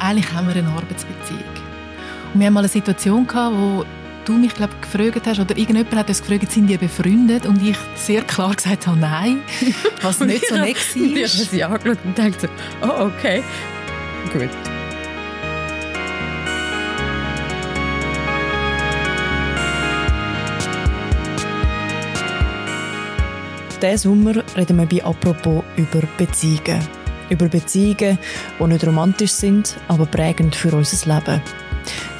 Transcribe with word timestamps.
eigentlich 0.00 0.32
haben 0.32 0.48
wir 0.48 0.56
eine 0.56 0.68
Arbeitsbeziehung. 0.68 1.42
Und 2.32 2.40
wir 2.40 2.46
haben 2.46 2.54
mal 2.54 2.60
eine 2.60 2.68
Situation 2.68 3.26
gehabt, 3.26 3.56
wo 3.56 3.84
du 4.24 4.34
mich 4.34 4.54
glaub, 4.54 4.70
gefragt 4.82 5.26
hast, 5.26 5.40
oder 5.40 5.56
irgendjemand 5.56 5.96
hat 5.96 6.08
uns 6.08 6.20
gefragt, 6.20 6.52
sind 6.52 6.66
die 6.66 6.76
befreundet? 6.76 7.46
Und 7.46 7.62
ich 7.62 7.76
sehr 7.94 8.22
klar 8.22 8.54
gesagt 8.54 8.86
habe, 8.86 8.98
nein, 8.98 9.40
was 10.02 10.20
nicht 10.20 10.46
so 10.46 10.56
nett 10.56 10.76
war. 10.76 11.02
Und 11.02 11.16
ich 11.16 11.22
habe 11.22 11.44
sie 11.44 11.64
angeschaut 11.64 11.98
und 12.04 12.18
dachte, 12.18 12.48
oh, 12.82 13.06
okay, 13.06 13.42
gut. 14.32 14.50
Diesen 23.80 23.96
Sommer 23.96 24.42
reden 24.56 24.76
wir 24.76 24.86
bei 24.86 25.04
«Apropos» 25.04 25.62
über 25.76 26.02
Beziehungen. 26.16 26.97
Über 27.30 27.48
Beziehungen, 27.48 28.18
die 28.58 28.64
nicht 28.64 28.86
romantisch 28.86 29.32
sind, 29.32 29.76
aber 29.88 30.06
prägend 30.06 30.54
für 30.54 30.74
unser 30.74 31.14
Leben. 31.14 31.42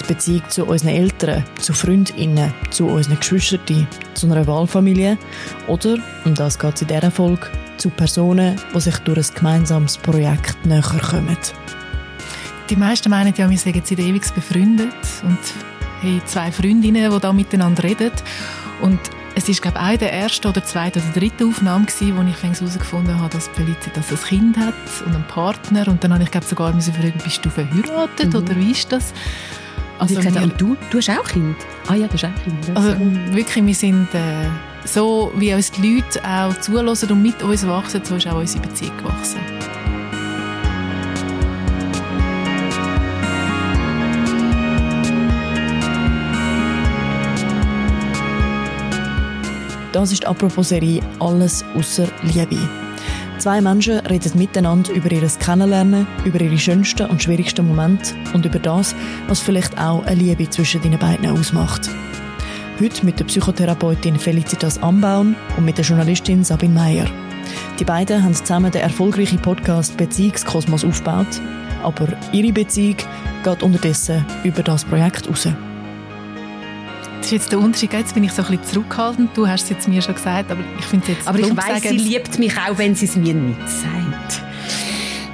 Die 0.00 0.06
Beziehung 0.06 0.42
zu 0.48 0.64
unseren 0.64 0.90
Eltern, 0.90 1.44
zu 1.60 1.72
Freundinnen, 1.72 2.52
zu 2.70 2.86
unseren 2.86 3.18
Geschwistern, 3.18 3.86
zu 4.14 4.26
einer 4.26 4.46
Wahlfamilie 4.46 5.18
oder, 5.66 5.98
um 6.24 6.34
das 6.34 6.58
geht 6.58 6.74
es 6.76 6.82
in 6.82 6.88
dieser 6.88 7.10
Folge, 7.10 7.46
zu 7.76 7.90
Personen, 7.90 8.60
die 8.74 8.80
sich 8.80 8.98
durch 8.98 9.18
ein 9.18 9.34
gemeinsames 9.34 9.98
Projekt 9.98 10.64
näher 10.66 10.82
kommen. 10.82 11.36
Die 12.70 12.76
meisten 12.76 13.08
meinen 13.08 13.32
ja, 13.36 13.48
wir 13.48 13.56
seien 13.56 13.82
seit 13.84 13.98
ewig 13.98 14.22
befreundet 14.34 14.92
und 15.22 15.38
haben 16.02 16.22
zwei 16.26 16.52
Freundinnen, 16.52 17.10
die 17.10 17.20
da 17.20 17.32
miteinander 17.32 17.82
reden. 17.82 18.12
Und 18.82 18.98
es 19.38 19.48
ist, 19.48 19.62
glaube 19.62 19.78
ich, 19.78 19.84
eine 19.84 19.98
der 19.98 20.12
ersten 20.12 20.48
oder 20.48 20.64
zweiten 20.64 20.98
oder 20.98 21.20
dritten 21.20 21.48
Aufnahmen 21.48 21.86
gewesen, 21.86 22.16
wo 22.16 22.22
ich 22.22 22.42
herausgefunden 22.42 23.18
habe, 23.20 23.30
dass 23.32 23.46
Felicitas 23.48 24.10
ein 24.10 24.18
Kind 24.18 24.58
hat 24.58 24.74
und 25.06 25.14
einen 25.14 25.24
Partner. 25.28 25.86
Und 25.86 26.02
dann 26.02 26.12
habe 26.12 26.24
ich, 26.24 26.30
glaube 26.30 26.44
ich, 26.44 26.50
sogar 26.50 26.72
fragen, 26.72 27.20
bist 27.22 27.44
du 27.44 27.48
verheiratet 27.48 28.32
mhm. 28.32 28.34
oder 28.34 28.56
wie 28.56 28.72
ist 28.72 28.90
das? 28.90 29.14
Also, 30.00 30.16
also 30.16 30.28
gesagt, 30.28 30.44
und 30.44 30.60
du, 30.60 30.76
du 30.90 30.98
hast 30.98 31.10
auch 31.10 31.24
Kind? 31.24 31.56
Ah 31.86 31.94
ja, 31.94 32.08
du 32.08 32.14
hast 32.14 32.24
auch 32.24 32.42
Kind. 32.42 32.76
Also 32.76 32.96
wirklich, 33.32 33.64
wir 33.64 33.74
sind 33.74 34.12
äh, 34.14 34.48
so, 34.84 35.32
wie 35.36 35.54
uns 35.54 35.70
die 35.70 35.94
Leute 35.96 36.20
auch 36.24 36.58
zulassen 36.60 37.10
und 37.10 37.22
mit 37.22 37.40
uns 37.42 37.66
wachsen, 37.66 38.04
so 38.04 38.16
ist 38.16 38.26
auch 38.26 38.38
unsere 38.38 38.66
Beziehung 38.66 38.96
gewachsen. 38.98 39.57
Das 49.92 50.12
ist 50.12 50.22
die 50.22 50.26
Apropos-Serie 50.26 51.00
«Alles 51.18 51.64
außer 51.76 52.08
Liebe». 52.22 52.58
Zwei 53.38 53.60
Menschen 53.60 54.00
reden 54.00 54.32
miteinander 54.36 54.90
über 54.92 55.10
ihr 55.12 55.26
Kennenlernen, 55.38 56.06
über 56.24 56.40
ihre 56.40 56.58
schönsten 56.58 57.06
und 57.06 57.22
schwierigsten 57.22 57.66
Momente 57.66 58.14
und 58.34 58.44
über 58.44 58.58
das, 58.58 58.96
was 59.28 59.40
vielleicht 59.40 59.78
auch 59.78 60.04
eine 60.04 60.20
Liebe 60.20 60.50
zwischen 60.50 60.82
den 60.82 60.98
beiden 60.98 61.30
ausmacht. 61.30 61.88
Heute 62.80 63.06
mit 63.06 63.20
der 63.20 63.24
Psychotherapeutin 63.26 64.18
Felicitas 64.18 64.82
Ambaun 64.82 65.36
und 65.56 65.64
mit 65.64 65.78
der 65.78 65.84
Journalistin 65.84 66.42
Sabine 66.42 66.74
Meyer. 66.74 67.06
Die 67.78 67.84
beiden 67.84 68.22
haben 68.22 68.34
zusammen 68.34 68.72
den 68.72 68.82
erfolgreichen 68.82 69.40
Podcast 69.40 69.96
Beziehungskosmos 69.96 70.84
aufgebaut, 70.84 71.40
aber 71.82 72.08
ihre 72.32 72.52
Beziehung 72.52 72.96
geht 73.44 73.62
unterdessen 73.62 74.26
über 74.42 74.62
das 74.64 74.84
Projekt 74.84 75.26
hinaus 75.26 75.48
ist 77.28 77.32
jetzt 77.32 77.52
der 77.52 77.58
Unterschied. 77.58 77.92
Jetzt 77.92 78.14
bin 78.14 78.24
ich 78.24 78.32
so 78.32 78.42
ein 78.42 78.48
bisschen 78.48 78.64
zurückhaltend. 78.64 79.36
Du 79.36 79.46
hast 79.46 79.64
es 79.64 79.70
jetzt 79.70 79.86
mir 79.86 80.00
schon 80.00 80.14
gesagt, 80.14 80.50
aber 80.50 80.62
ich 80.78 80.84
finde 80.86 81.04
es 81.04 81.18
jetzt 81.18 81.28
Aber 81.28 81.38
ich 81.38 81.54
weiß, 81.54 81.82
sie 81.82 81.96
liebt 81.96 82.38
mich 82.38 82.56
auch, 82.56 82.78
wenn 82.78 82.94
sie 82.94 83.04
es 83.04 83.16
mir 83.16 83.34
nicht 83.34 83.68
sagt. 83.68 84.42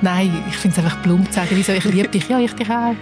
Nein, 0.01 0.45
ich 0.49 0.57
finde 0.57 0.77
es 0.77 0.85
einfach 0.85 1.01
plump 1.03 1.29
zu 1.29 1.35
sagen, 1.35 1.51
wieso 1.53 1.73
ich 1.73 1.85
liebe 1.85 2.09
dich, 2.09 2.29
ja, 2.29 2.41
ich 2.41 2.53
dich 2.53 2.69
auch. 2.69 2.97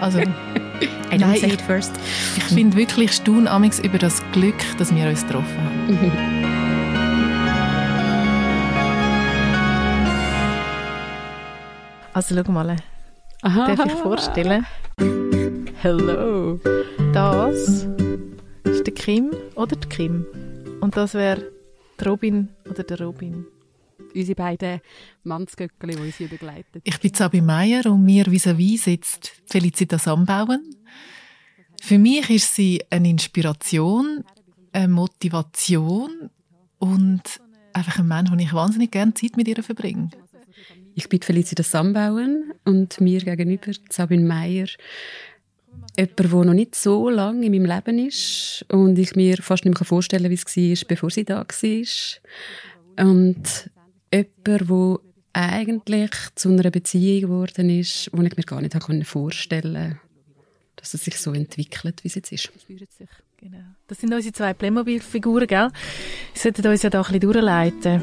Also, 0.00 0.20
I 1.12 1.18
nein, 1.18 1.44
it 1.44 1.60
first. 1.60 1.92
Ich, 2.36 2.42
ich 2.42 2.54
finde 2.54 2.76
wirklich 2.76 3.12
staun 3.12 3.46
über 3.82 3.98
das 3.98 4.22
Glück, 4.32 4.56
dass 4.78 4.94
wir 4.94 5.06
uns 5.06 5.26
getroffen 5.26 5.58
haben. 5.58 6.12
Also 12.14 12.34
schau 12.34 12.50
mal, 12.50 12.76
Aha. 13.42 13.74
darf 13.74 13.86
ich 13.86 13.92
vorstellen? 13.92 14.66
Hello. 15.82 16.58
Das 17.12 17.86
der 18.82 18.94
Kim 18.94 19.30
oder 19.54 19.76
die 19.76 19.88
Kim. 19.88 20.26
Und 20.80 20.96
das 20.96 21.14
wäre 21.14 21.50
Robin 22.04 22.48
oder 22.68 22.82
der 22.82 23.00
Robin. 23.00 23.46
Unsere 24.14 24.34
beiden 24.34 24.80
Mannsgöckchen, 25.22 25.90
die 25.90 25.96
uns 25.96 26.16
hier 26.16 26.28
begleiten. 26.28 26.80
Ich 26.82 26.98
bin 26.98 27.14
Sabine 27.14 27.46
Meier 27.46 27.86
und 27.86 28.04
mir 28.04 28.26
vis-à-vis 28.26 28.84
sitzt 28.84 29.32
Felicitas 29.46 30.08
Ambauen. 30.08 30.76
Für 31.80 31.98
mich 31.98 32.28
ist 32.28 32.54
sie 32.54 32.82
eine 32.90 33.08
Inspiration, 33.08 34.24
eine 34.72 34.88
Motivation 34.88 36.30
und 36.78 37.22
einfach 37.72 37.98
ein 38.00 38.08
Mensch, 38.08 38.30
wo 38.30 38.36
ich 38.36 38.52
wahnsinnig 38.52 38.90
gerne 38.90 39.14
Zeit 39.14 39.36
mit 39.36 39.48
ihr 39.48 39.62
verbringe. 39.62 40.10
Ich 40.94 41.08
bin 41.08 41.22
Felicitas 41.22 41.70
Sambauen 41.70 42.52
und 42.64 43.00
mir 43.00 43.20
gegenüber 43.20 43.72
Sabine 43.88 44.26
Meier 44.26 44.66
jemand, 45.96 46.18
der 46.18 46.44
noch 46.44 46.54
nicht 46.54 46.74
so 46.74 47.10
lange 47.10 47.46
in 47.46 47.52
meinem 47.52 47.66
Leben 47.66 48.06
ist 48.06 48.64
und 48.68 48.98
ich 48.98 49.14
mir 49.14 49.36
fast 49.38 49.64
nicht 49.64 49.78
mehr 49.78 49.86
vorstellen 49.86 50.22
kann, 50.24 50.30
wie 50.30 50.72
es 50.72 50.82
war, 50.82 50.88
bevor 50.88 51.10
sie 51.10 51.24
da 51.24 51.44
war. 51.46 53.06
Und 53.06 53.70
jemand, 54.12 54.36
der 54.46 54.98
eigentlich 55.34 56.10
zu 56.34 56.50
einer 56.50 56.70
Beziehung 56.70 57.30
geworden 57.30 57.70
ist, 57.70 58.10
die 58.12 58.26
ich 58.26 58.36
mir 58.36 58.44
gar 58.44 58.60
nicht 58.60 58.76
vorstellen 59.06 59.72
konnte, 59.74 60.00
dass 60.76 60.94
es 60.94 61.04
sich 61.04 61.18
so 61.18 61.32
entwickelt, 61.32 62.02
wie 62.02 62.08
es 62.08 62.14
jetzt 62.14 62.32
ist. 62.32 62.50
Genau. 63.38 63.58
Das 63.88 63.98
sind 63.98 64.14
unsere 64.14 64.32
zwei 64.32 64.54
Playmobil-Figuren, 64.54 65.46
gell? 65.46 65.68
Sie 66.32 66.40
sollten 66.40 66.66
uns 66.66 66.82
ja 66.82 66.90
da 66.90 67.00
ein 67.00 67.04
bisschen 67.04 67.20
durchleiten. 67.20 68.02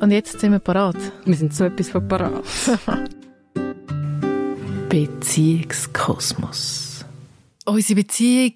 Und 0.00 0.10
jetzt 0.10 0.38
sind 0.38 0.52
wir 0.52 0.58
parat. 0.58 0.96
Wir 1.24 1.34
sind 1.34 1.54
so 1.54 1.64
etwas 1.64 1.88
von 1.88 2.06
parat. 2.06 2.44
Beziehungskosmos. 4.94 7.04
Unsere 7.64 7.96
Beziehung 7.96 8.54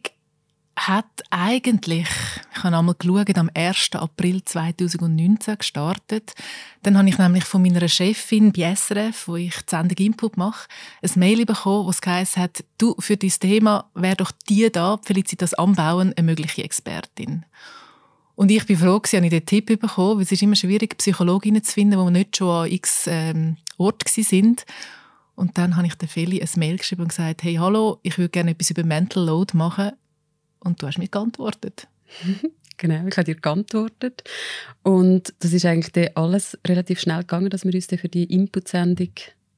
hat 0.76 1.24
eigentlich, 1.30 2.06
ich 2.54 2.62
habe 2.62 2.76
einmal 2.76 2.94
geschaut, 2.96 3.36
am 3.36 3.50
1. 3.52 3.90
April 3.94 4.44
2019 4.44 5.58
gestartet. 5.58 6.34
Dann 6.84 6.96
habe 6.96 7.08
ich 7.08 7.18
nämlich 7.18 7.42
von 7.42 7.60
meiner 7.60 7.88
Chefin 7.88 8.52
bei 8.52 8.72
SRF, 8.72 9.26
wo 9.26 9.34
ich 9.34 9.56
die 9.56 9.68
Sendung 9.68 9.98
Input 9.98 10.36
mache, 10.36 10.68
ein 11.02 11.10
Mail 11.16 11.44
bekommen, 11.44 11.86
wo 11.86 11.90
es 11.90 12.00
geheißen 12.00 12.40
hat, 12.40 12.62
du, 12.78 12.94
für 13.00 13.16
dieses 13.16 13.40
Thema 13.40 13.90
wäre 13.94 14.14
doch 14.14 14.30
die 14.48 14.70
da, 14.70 15.00
Felicitas 15.02 15.54
Anbauen, 15.54 16.12
eine 16.12 16.24
mögliche 16.24 16.62
Expertin. 16.62 17.46
Und 18.36 18.52
ich 18.52 18.64
bin 18.64 18.78
froh, 18.78 19.00
dass 19.00 19.12
ich 19.12 19.28
den 19.28 19.44
Tipp 19.44 19.80
bekommen, 19.80 20.18
weil 20.18 20.22
es 20.22 20.30
ist 20.30 20.42
immer 20.42 20.54
schwierig, 20.54 20.96
Psychologinnen 20.98 21.64
zu 21.64 21.72
finden, 21.72 21.98
die 21.98 22.12
nicht 22.12 22.36
schon 22.36 22.66
an 22.66 22.70
x 22.70 23.08
ähm, 23.08 23.56
Ort 23.76 24.08
sind. 24.08 24.64
Und 25.38 25.56
dann 25.56 25.76
habe 25.76 25.86
ich 25.86 25.94
der 25.94 26.08
Feli 26.08 26.42
ein 26.42 26.48
Mail 26.56 26.78
geschrieben 26.78 27.02
und 27.02 27.10
gesagt, 27.10 27.44
hey, 27.44 27.54
hallo, 27.54 28.00
ich 28.02 28.18
würde 28.18 28.30
gerne 28.30 28.50
etwas 28.50 28.70
über 28.70 28.82
Mental 28.82 29.24
Load 29.24 29.56
machen. 29.56 29.92
Und 30.58 30.82
du 30.82 30.88
hast 30.88 30.98
mir 30.98 31.06
geantwortet. 31.06 31.86
genau, 32.76 33.06
ich 33.06 33.16
habe 33.16 33.22
dir 33.22 33.36
geantwortet. 33.36 34.24
Und 34.82 35.32
das 35.38 35.52
ist 35.52 35.64
eigentlich 35.64 36.16
alles 36.16 36.58
relativ 36.66 36.98
schnell 36.98 37.20
gegangen, 37.20 37.50
dass 37.50 37.64
wir 37.64 37.72
uns 37.72 37.86
für 37.86 38.08
die 38.08 38.24
Input-Sendung 38.24 39.12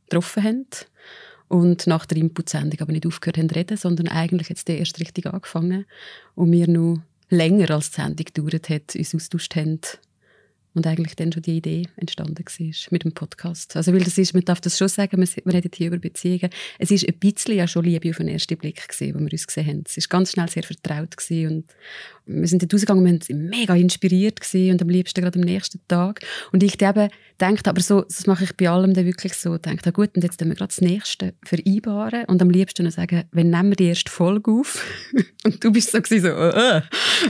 getroffen 0.04 0.44
haben. 0.44 0.66
Und 1.48 1.86
nach 1.86 2.04
der 2.04 2.18
Input-Sendung 2.18 2.78
aber 2.82 2.92
nicht 2.92 3.06
aufgehört 3.06 3.38
haben 3.38 3.48
zu 3.48 3.54
reden, 3.54 3.78
sondern 3.78 4.08
eigentlich 4.08 4.50
jetzt 4.50 4.68
erst 4.68 5.00
richtig 5.00 5.28
angefangen. 5.28 5.86
Und 6.34 6.52
wir 6.52 6.68
noch 6.68 7.00
länger 7.30 7.70
als 7.70 7.90
die 7.90 8.02
Sendung 8.02 8.26
gedauert 8.26 8.68
hat, 8.68 8.94
uns 8.96 9.14
austauscht 9.14 9.56
haben 9.56 9.80
und 10.74 10.86
eigentlich 10.86 11.16
dann 11.16 11.32
schon 11.32 11.42
die 11.42 11.56
Idee 11.56 11.82
entstanden 11.96 12.44
war 12.44 12.74
mit 12.90 13.04
dem 13.04 13.12
Podcast. 13.12 13.76
Also 13.76 13.92
weil 13.92 14.04
das 14.04 14.18
ist, 14.18 14.34
man 14.34 14.44
darf 14.44 14.60
das 14.60 14.78
schon 14.78 14.88
sagen, 14.88 15.20
wir, 15.20 15.52
reden 15.52 15.70
hier 15.74 15.88
über 15.88 15.98
Beziehungen. 15.98 16.50
Es 16.78 16.90
ist 16.90 17.06
ein 17.06 17.18
bisschen 17.18 17.56
ja 17.56 17.66
schon 17.66 17.84
Liebe 17.84 18.10
auf 18.10 18.18
den 18.18 18.28
ersten 18.28 18.56
Blick 18.56 18.86
gewesen, 18.86 19.14
wo 19.14 19.18
wir 19.20 19.32
uns 19.32 19.46
gesehen 19.46 19.66
haben. 19.66 19.84
Es 19.86 19.96
ist 19.96 20.08
ganz 20.08 20.32
schnell 20.32 20.48
sehr 20.48 20.62
vertraut 20.62 21.16
gewesen 21.16 21.56
und 21.56 21.64
wir 22.26 22.46
sind 22.46 22.62
dort 22.62 22.74
rausgegangen, 22.74 23.04
wir 23.04 23.12
waren 23.12 23.48
mega 23.48 23.74
inspiriert 23.74 24.40
gewesen 24.40 24.72
und 24.72 24.82
am 24.82 24.88
liebsten 24.88 25.20
gerade 25.20 25.38
am 25.38 25.44
nächsten 25.44 25.80
Tag. 25.88 26.20
Und 26.52 26.62
ich 26.62 26.80
eben 26.80 27.08
denkt, 27.40 27.68
aber 27.68 27.80
so, 27.80 28.02
das 28.02 28.26
mache 28.26 28.44
ich 28.44 28.56
bei 28.56 28.68
allem 28.68 28.94
dann 28.94 29.06
wirklich 29.06 29.34
so, 29.34 29.58
denkt, 29.58 29.86
ah 29.86 29.90
gut, 29.90 30.10
und 30.14 30.22
jetzt 30.22 30.40
wir 30.40 30.54
gerade 30.54 30.68
das 30.68 30.80
Nächste 30.80 31.34
vereinbaren 31.44 32.24
und 32.26 32.42
am 32.42 32.50
liebsten 32.50 32.84
noch 32.84 32.92
sagen, 32.92 33.24
wenn 33.32 33.50
nehmen 33.50 33.70
wir 33.70 33.76
die 33.76 33.86
erste 33.86 34.10
Folge 34.10 34.50
auf? 34.50 34.84
und 35.44 35.62
du 35.62 35.72
bist 35.72 35.92
so 35.92 36.00
gewesen, 36.00 36.22
so, 36.22 36.28
äh, 36.28 36.82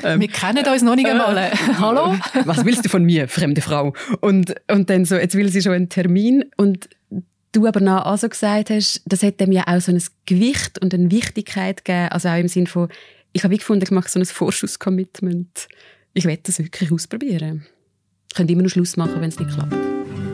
äh, 0.03 0.21
Wir 0.21 0.29
kennen 0.29 0.67
uns 0.67 0.83
noch 0.83 0.97
nicht 0.97 1.09
einmal. 1.09 1.37
Äh, 1.37 1.51
Hallo? 1.79 2.17
Was 2.45 2.65
willst 2.65 2.85
du 2.85 2.89
von 2.89 3.05
mir, 3.05 3.29
fremde 3.29 3.61
Frau? 3.61 3.95
Und, 4.21 4.55
und 4.71 4.91
dann 4.91 5.05
so, 5.05 5.17
jetzt 5.17 5.35
will 5.35 5.49
sie 5.49 5.63
schon 5.63 5.73
einen 5.73 5.89
Termin 5.89 6.45
und 6.57 6.89
du 7.53 7.67
aber 7.67 7.81
noch 7.81 8.07
also 8.07 8.29
gesagt 8.29 8.71
hast, 8.71 9.03
das 9.07 9.23
hat 9.23 9.41
dem 9.41 9.53
ja 9.53 9.65
auch 9.67 9.81
so 9.81 9.93
ein 9.93 10.03
Gewicht 10.27 10.81
und 10.81 10.95
eine 10.95 11.11
Wichtigkeit 11.11 11.85
gegeben, 11.85 12.09
also 12.11 12.29
auch 12.29 12.39
im 12.39 12.49
Sinne 12.49 12.67
von, 12.67 12.89
ich 13.33 13.45
habe 13.45 13.57
gefunden, 13.57 13.85
ich 13.85 13.91
mache 13.91 14.09
so 14.09 14.19
ein 14.19 14.25
Vorschusscommitment. 14.25 15.69
Ich 16.15 16.25
werde 16.25 16.43
das 16.45 16.59
wirklich 16.59 16.91
ausprobieren. 16.91 17.67
Ich 18.29 18.35
könnte 18.35 18.53
immer 18.53 18.63
noch 18.63 18.71
Schluss 18.71 18.97
machen, 18.97 19.21
wenn 19.21 19.29
es 19.29 19.39
nicht 19.39 19.53
klappt. 19.53 19.77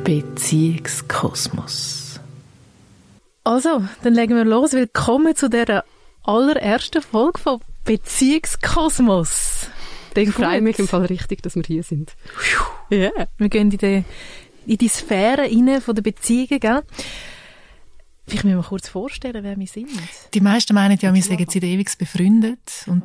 Beziehungskosmos. 0.05 2.21
Also, 3.45 3.85
dann 4.03 4.15
legen 4.15 4.35
wir 4.35 4.45
los. 4.45 4.73
Willkommen 4.73 5.37
zu 5.37 5.51
der 5.51 5.85
allerersten 6.23 7.03
Folge 7.03 7.39
von 7.39 7.61
Beziehungskosmos. 7.85 9.69
Ich 10.15 10.31
freue 10.31 10.63
mich 10.63 10.79
im 10.79 10.89
Fall 10.89 11.05
richtig, 11.05 11.43
dass 11.43 11.57
wir 11.57 11.63
hier 11.63 11.83
sind. 11.83 12.17
Ja. 12.91 12.99
Yeah. 12.99 13.29
Wir 13.37 13.51
gehen 13.51 13.71
in 13.71 13.79
die, 13.79 14.05
in 14.67 14.79
die 14.79 14.89
Sphäre 14.89 15.43
rein 15.43 15.83
von 15.83 15.95
der 15.95 16.03
Beziehungen, 16.03 16.59
gell? 16.59 16.83
Vielleicht 18.27 18.45
müssen 18.45 18.59
wir 18.59 18.65
kurz 18.65 18.89
vorstellen, 18.89 19.45
wer 19.45 19.59
wir 19.59 19.67
sind. 19.67 19.89
Die 20.35 20.41
meisten 20.41 20.75
meinen 20.75 20.99
ja, 21.01 21.15
wir 21.15 21.23
sind 21.23 21.51
seit 21.51 21.63
ewig 21.63 21.97
befreundet 21.97 22.85
und 22.87 23.05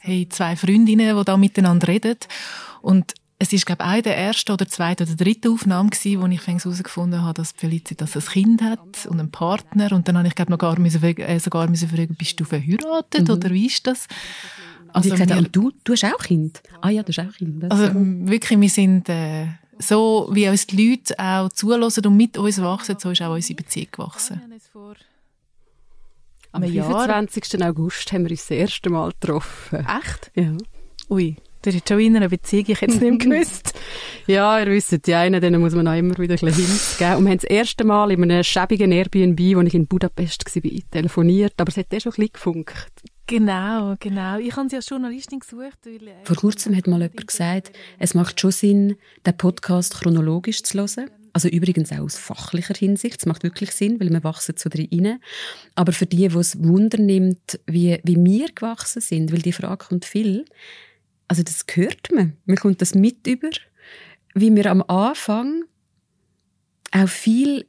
haben 0.00 0.30
zwei 0.30 0.56
Freundinnen, 0.56 1.16
die 1.16 1.24
da 1.24 1.36
miteinander 1.36 1.88
reden. 1.88 2.16
Und 2.82 3.14
es 3.38 3.52
ist, 3.52 3.66
glaube 3.66 3.84
ich, 3.84 3.90
auch 3.90 4.02
der 4.02 4.16
erste 4.16 4.52
oder 4.52 4.66
zweite 4.66 5.04
oder 5.04 5.14
dritte 5.14 5.50
Aufnahme 5.50 5.90
gewesen, 5.90 6.22
wo 6.22 6.26
ich 6.26 6.46
herausgefunden 6.46 7.22
habe, 7.22 7.34
dass 7.34 7.52
Felicitas 7.52 8.16
ein 8.16 8.22
Kind 8.22 8.62
hat 8.62 9.06
und 9.06 9.20
einen 9.20 9.30
Partner. 9.30 9.92
Und 9.92 10.08
dann 10.08 10.16
habe 10.16 10.26
ich, 10.26 10.34
glaube 10.34 10.50
noch 10.50 10.58
gar 10.58 10.78
müssen, 10.78 11.02
äh, 11.02 11.38
sogar 11.38 11.68
müssen 11.68 11.88
fragen, 11.88 12.14
bist 12.14 12.40
du 12.40 12.44
verheiratet 12.44 13.28
mhm. 13.28 13.34
oder 13.34 13.50
wie 13.50 13.66
ist 13.66 13.86
das? 13.86 14.06
Also, 14.92 15.10
und, 15.10 15.18
gesagt, 15.18 15.38
und 15.38 15.54
du, 15.54 15.72
du 15.84 15.92
hast 15.92 16.04
auch 16.04 16.18
Kind? 16.18 16.62
Ah 16.80 16.88
ja, 16.88 17.02
du 17.02 17.12
hast 17.12 17.28
auch 17.28 17.36
Kind. 17.36 17.70
Also 17.70 17.90
wirklich, 17.94 18.58
wir 18.58 18.70
sind 18.70 19.08
äh, 19.10 19.48
so, 19.78 20.28
wie 20.32 20.48
uns 20.48 20.66
die 20.66 20.90
Leute 20.90 21.18
auch 21.18 21.48
zulassen 21.50 22.06
und 22.06 22.16
mit 22.16 22.38
uns 22.38 22.60
wachsen, 22.60 22.96
so 22.98 23.10
ist 23.10 23.22
auch 23.22 23.34
unsere 23.34 23.56
Beziehung 23.56 23.88
gewachsen. 23.92 24.40
Am 26.52 26.62
25. 26.62 27.62
August 27.62 28.12
haben 28.12 28.24
wir 28.24 28.30
uns 28.30 28.46
das 28.46 28.50
erste 28.50 28.88
Mal 28.90 29.12
getroffen. 29.20 29.86
Echt? 29.86 30.30
Ja. 30.34 30.56
Ui. 31.10 31.36
Du 31.62 31.72
bist 31.72 31.88
schon 31.88 32.00
in 32.00 32.16
einer 32.16 32.28
Beziehung, 32.28 32.64
ich 32.68 32.80
hätte 32.80 32.94
es 32.94 33.00
nicht 33.00 33.20
gewusst. 33.22 33.74
ja, 34.26 34.60
ihr 34.60 34.66
wisst, 34.66 35.06
die 35.06 35.14
einen, 35.14 35.40
denen 35.40 35.60
muss 35.60 35.74
man 35.74 35.88
auch 35.88 35.96
immer 35.98 36.16
wieder 36.16 36.34
ein 36.34 36.38
bisschen 36.38 36.54
hingeben. 36.54 37.16
Und 37.18 37.24
wir 37.24 37.30
haben 37.30 37.38
das 37.38 37.44
erste 37.44 37.84
Mal 37.84 38.12
in 38.12 38.22
einem 38.22 38.44
schäbigen 38.44 38.92
Airbnb, 38.92 39.40
wo 39.56 39.60
ich 39.62 39.74
in 39.74 39.86
Budapest 39.86 40.44
war, 40.46 40.80
telefoniert, 40.92 41.54
aber 41.58 41.68
es 41.68 41.76
hat 41.76 41.92
eh 41.92 42.00
schon 42.00 42.12
ein 42.12 42.16
bisschen 42.16 42.32
gefunkt. 42.32 43.02
Genau, 43.26 43.96
genau. 43.98 44.38
Ich 44.38 44.54
habe 44.54 44.68
sie 44.68 44.76
als 44.76 44.88
Journalistin 44.88 45.40
gesucht. 45.40 45.78
Weil, 45.84 46.08
äh, 46.08 46.24
Vor 46.24 46.36
kurzem 46.36 46.76
hat 46.76 46.86
mal 46.86 47.02
jemand 47.02 47.26
gesagt, 47.26 47.72
es 47.98 48.14
macht 48.14 48.40
schon 48.40 48.52
Sinn, 48.52 48.96
den 49.24 49.36
Podcast 49.36 49.94
chronologisch 49.94 50.62
zu 50.62 50.78
hören. 50.78 51.10
Also 51.32 51.48
übrigens 51.48 51.92
auch 51.92 51.98
aus 51.98 52.16
fachlicher 52.16 52.74
Hinsicht. 52.74 53.18
Es 53.18 53.26
macht 53.26 53.42
wirklich 53.42 53.72
Sinn, 53.72 54.00
weil 54.00 54.10
wir 54.10 54.24
wachsen 54.24 54.54
so 54.56 54.70
drin. 54.70 55.18
Aber 55.74 55.92
für 55.92 56.06
die, 56.06 56.28
die 56.28 56.38
es 56.38 56.62
Wunder 56.62 56.98
nimmt, 56.98 57.60
wie, 57.66 57.98
wie 58.04 58.16
wir 58.16 58.48
gewachsen 58.54 59.02
sind, 59.02 59.32
weil 59.32 59.42
die 59.42 59.52
Frage 59.52 59.84
kommt 59.84 60.04
viel, 60.04 60.46
also 61.28 61.42
das 61.42 61.66
hört 61.74 62.10
man. 62.12 62.36
Man 62.46 62.56
kommt 62.56 62.80
das 62.80 62.94
mit 62.94 63.26
über, 63.26 63.50
wie 64.34 64.54
wir 64.54 64.66
am 64.66 64.82
Anfang 64.82 65.64
auch 66.92 67.08
viel, 67.08 67.66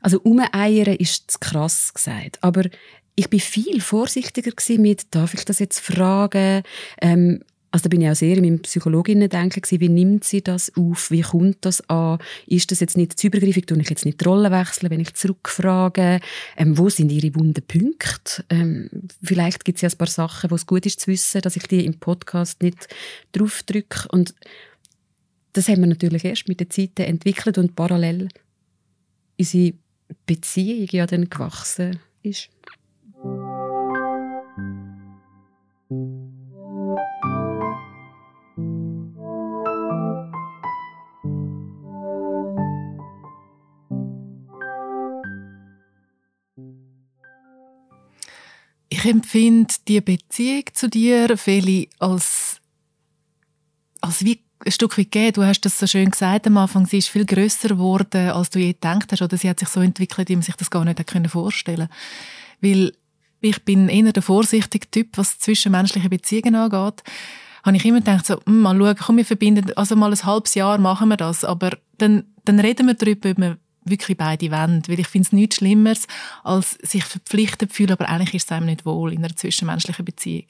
also 0.00 0.20
umeiern 0.20 0.96
ist 0.96 1.32
zu 1.32 1.38
krass 1.38 1.92
gesagt, 1.92 2.38
aber 2.42 2.64
ich 3.14 3.28
bin 3.28 3.40
viel 3.40 3.80
vorsichtiger 3.80 4.52
mit, 4.78 5.14
darf 5.14 5.34
ich 5.34 5.44
das 5.44 5.58
jetzt 5.58 5.80
fragen? 5.80 6.62
Ähm, 7.00 7.40
also 7.72 7.84
da 7.84 7.88
bin 7.88 8.02
ich 8.02 8.10
auch 8.10 8.14
sehr 8.14 8.36
in 8.36 8.44
meinem 8.44 8.60
Psychologinnen-Denken 8.60 9.80
wie 9.80 9.88
nimmt 9.88 10.24
sie 10.24 10.42
das 10.42 10.70
auf, 10.76 11.10
wie 11.10 11.22
kommt 11.22 11.56
das 11.62 11.80
an, 11.88 12.18
ist 12.46 12.70
das 12.70 12.80
jetzt 12.80 12.98
nicht 12.98 13.18
zu 13.18 13.28
übergriffig, 13.28 13.66
tue 13.66 13.80
ich 13.80 13.88
jetzt 13.88 14.04
nicht 14.04 14.20
die 14.20 14.24
Rolle 14.26 14.50
wechseln, 14.50 14.90
wenn 14.90 15.00
ich 15.00 15.14
zurückfrage, 15.14 16.20
ähm, 16.58 16.76
wo 16.76 16.90
sind 16.90 17.10
ihre 17.10 17.34
wunden 17.34 17.64
Punkte? 17.66 18.44
Ähm, 18.50 18.90
vielleicht 19.22 19.64
gibt 19.64 19.76
es 19.76 19.82
ja 19.82 19.88
ein 19.88 19.96
paar 19.96 20.06
Sachen, 20.06 20.50
wo 20.50 20.54
es 20.54 20.66
gut 20.66 20.84
ist 20.84 21.00
zu 21.00 21.06
wissen, 21.06 21.40
dass 21.40 21.56
ich 21.56 21.66
die 21.66 21.86
im 21.86 21.98
Podcast 21.98 22.62
nicht 22.62 22.88
draufdrücke 23.32 24.06
und 24.10 24.34
das 25.54 25.68
haben 25.68 25.80
wir 25.80 25.86
natürlich 25.86 26.24
erst 26.24 26.48
mit 26.48 26.60
der 26.60 26.68
Zeit 26.70 26.98
entwickelt 26.98 27.56
und 27.56 27.74
parallel 27.74 28.28
unsere 29.38 29.74
Beziehung 30.26 30.88
ja 30.90 31.06
dann 31.06 31.28
gewachsen 31.28 31.98
ist. 32.22 32.50
Ich 49.02 49.10
empfinde 49.10 49.74
die 49.88 50.00
Beziehung 50.00 50.62
zu 50.74 50.88
dir, 50.88 51.36
Feli, 51.36 51.90
als, 51.98 52.60
als 54.00 54.24
wie 54.24 54.38
ein 54.64 54.70
Stück 54.70 54.96
weit 54.96 55.10
gegeben. 55.10 55.32
Du 55.32 55.44
hast 55.44 55.62
das 55.62 55.76
so 55.76 55.88
schön 55.88 56.12
gesagt 56.12 56.46
am 56.46 56.56
Anfang. 56.56 56.86
Sie 56.86 56.98
ist 56.98 57.08
viel 57.08 57.26
größer 57.26 57.70
geworden, 57.70 58.30
als 58.30 58.50
du 58.50 58.60
je 58.60 58.74
gedacht 58.74 59.10
hast. 59.10 59.20
Oder 59.20 59.36
sie 59.36 59.50
hat 59.50 59.58
sich 59.58 59.70
so 59.70 59.80
entwickelt, 59.80 60.28
wie 60.28 60.36
man 60.36 60.42
sich 60.42 60.54
das 60.54 60.70
gar 60.70 60.84
nicht 60.84 61.02
vorstellen 61.26 61.88
konnte. 61.88 61.94
Weil 62.60 62.92
ich 63.40 63.64
bin 63.64 63.88
eher 63.88 64.12
der 64.12 64.22
vorsichtige 64.22 64.88
Typ, 64.88 65.18
was 65.18 65.40
zwischenmenschliche 65.40 66.08
Beziehungen 66.08 66.54
angeht. 66.54 67.02
Habe 67.64 67.76
ich 67.76 67.84
immer 67.84 67.98
gedacht, 67.98 68.26
so, 68.26 68.38
hm, 68.46 68.60
mal 68.60 68.78
schauen, 68.78 68.96
komm, 68.96 69.16
wir 69.16 69.24
verbinden, 69.24 69.72
also 69.74 69.96
mal 69.96 70.12
ein 70.12 70.24
halbes 70.24 70.54
Jahr 70.54 70.78
machen 70.78 71.08
wir 71.08 71.16
das. 71.16 71.44
Aber 71.44 71.76
dann, 71.98 72.22
dann 72.44 72.60
reden 72.60 72.86
wir 72.86 72.94
darüber, 72.94 73.30
ob 73.30 73.38
wir 73.38 73.58
wirklich 73.84 74.16
beide 74.16 74.50
wollen. 74.50 74.82
Weil 74.86 75.00
ich 75.00 75.08
finde 75.08 75.26
es 75.26 75.32
nichts 75.32 75.56
Schlimmeres, 75.56 76.06
als 76.44 76.72
sich 76.82 77.04
verpflichtet 77.04 77.70
zu 77.70 77.76
fühlen, 77.76 77.92
aber 77.92 78.08
eigentlich 78.08 78.34
ist 78.34 78.44
es 78.44 78.52
einem 78.52 78.66
nicht 78.66 78.86
wohl 78.86 79.12
in 79.12 79.24
einer 79.24 79.36
zwischenmenschlichen 79.36 80.04
Beziehung. 80.04 80.46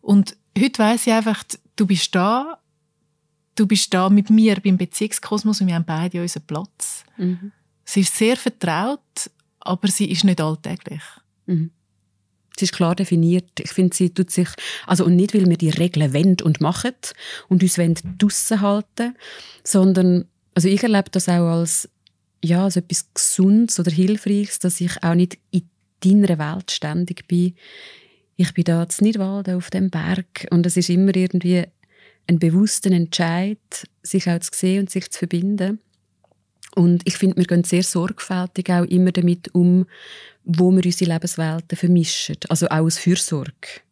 Und 0.00 0.36
heute 0.58 0.78
weiss 0.78 1.06
ich 1.06 1.12
einfach, 1.12 1.44
du 1.76 1.86
bist 1.86 2.14
da, 2.14 2.58
du 3.54 3.66
bist 3.66 3.92
da 3.94 4.10
mit 4.10 4.30
mir 4.30 4.56
beim 4.60 4.76
Beziehungskosmos 4.76 5.60
und 5.60 5.68
wir 5.68 5.74
haben 5.74 5.84
beide 5.84 6.20
unseren 6.20 6.46
Platz. 6.46 7.04
Mhm. 7.16 7.52
Sie 7.84 8.00
ist 8.00 8.16
sehr 8.16 8.36
vertraut, 8.36 9.30
aber 9.60 9.88
sie 9.88 10.10
ist 10.10 10.24
nicht 10.24 10.40
alltäglich. 10.40 11.02
Mhm. 11.46 11.70
Sie 12.56 12.66
ist 12.66 12.74
klar 12.74 12.94
definiert. 12.94 13.60
Ich 13.60 13.70
finde, 13.70 13.96
sie 13.96 14.10
tut 14.10 14.30
sich, 14.30 14.48
also 14.86 15.04
und 15.04 15.16
nicht, 15.16 15.34
weil 15.34 15.48
wir 15.48 15.56
die 15.56 15.70
Regeln 15.70 16.12
wollen 16.12 16.36
und 16.42 16.60
machen 16.60 16.94
und 17.48 17.62
uns 17.62 18.02
draussen 18.18 18.60
halten, 18.60 19.16
sondern, 19.64 20.26
also 20.54 20.68
ich 20.68 20.82
erlebe 20.82 21.10
das 21.10 21.28
auch 21.28 21.48
als 21.48 21.88
ja, 22.44 22.68
so 22.70 22.80
etwas 22.80 23.06
Gesundes 23.14 23.78
oder 23.78 23.90
Hilfreiches, 23.90 24.58
dass 24.58 24.80
ich 24.80 25.02
auch 25.02 25.14
nicht 25.14 25.38
in 25.50 25.62
deiner 26.00 26.38
Welt 26.38 26.70
ständig 26.70 27.26
bin. 27.28 27.54
Ich 28.36 28.52
bin 28.54 28.64
da 28.64 28.82
in 28.82 28.88
Nidwalden 29.00 29.56
auf 29.56 29.70
dem 29.70 29.90
Berg 29.90 30.48
und 30.50 30.66
es 30.66 30.76
ist 30.76 30.90
immer 30.90 31.14
irgendwie 31.14 31.64
ein 32.26 32.38
bewusster 32.38 32.90
Entscheid, 32.90 33.58
sich 34.02 34.28
auch 34.28 34.40
zu 34.40 34.50
sehen 34.52 34.80
und 34.80 34.90
sich 34.90 35.10
zu 35.10 35.20
verbinden. 35.20 35.78
Und 36.74 37.02
ich 37.04 37.16
finde, 37.16 37.36
wir 37.36 37.44
gehen 37.44 37.64
sehr 37.64 37.82
sorgfältig 37.82 38.70
auch 38.70 38.84
immer 38.84 39.12
damit 39.12 39.54
um, 39.54 39.86
wo 40.44 40.70
wir 40.72 40.84
unsere 40.84 41.12
Lebenswelten 41.12 41.76
vermischen. 41.76 42.36
Also 42.48 42.66
auch 42.68 42.78
aus 42.78 42.98
Fürsorge. 42.98 43.82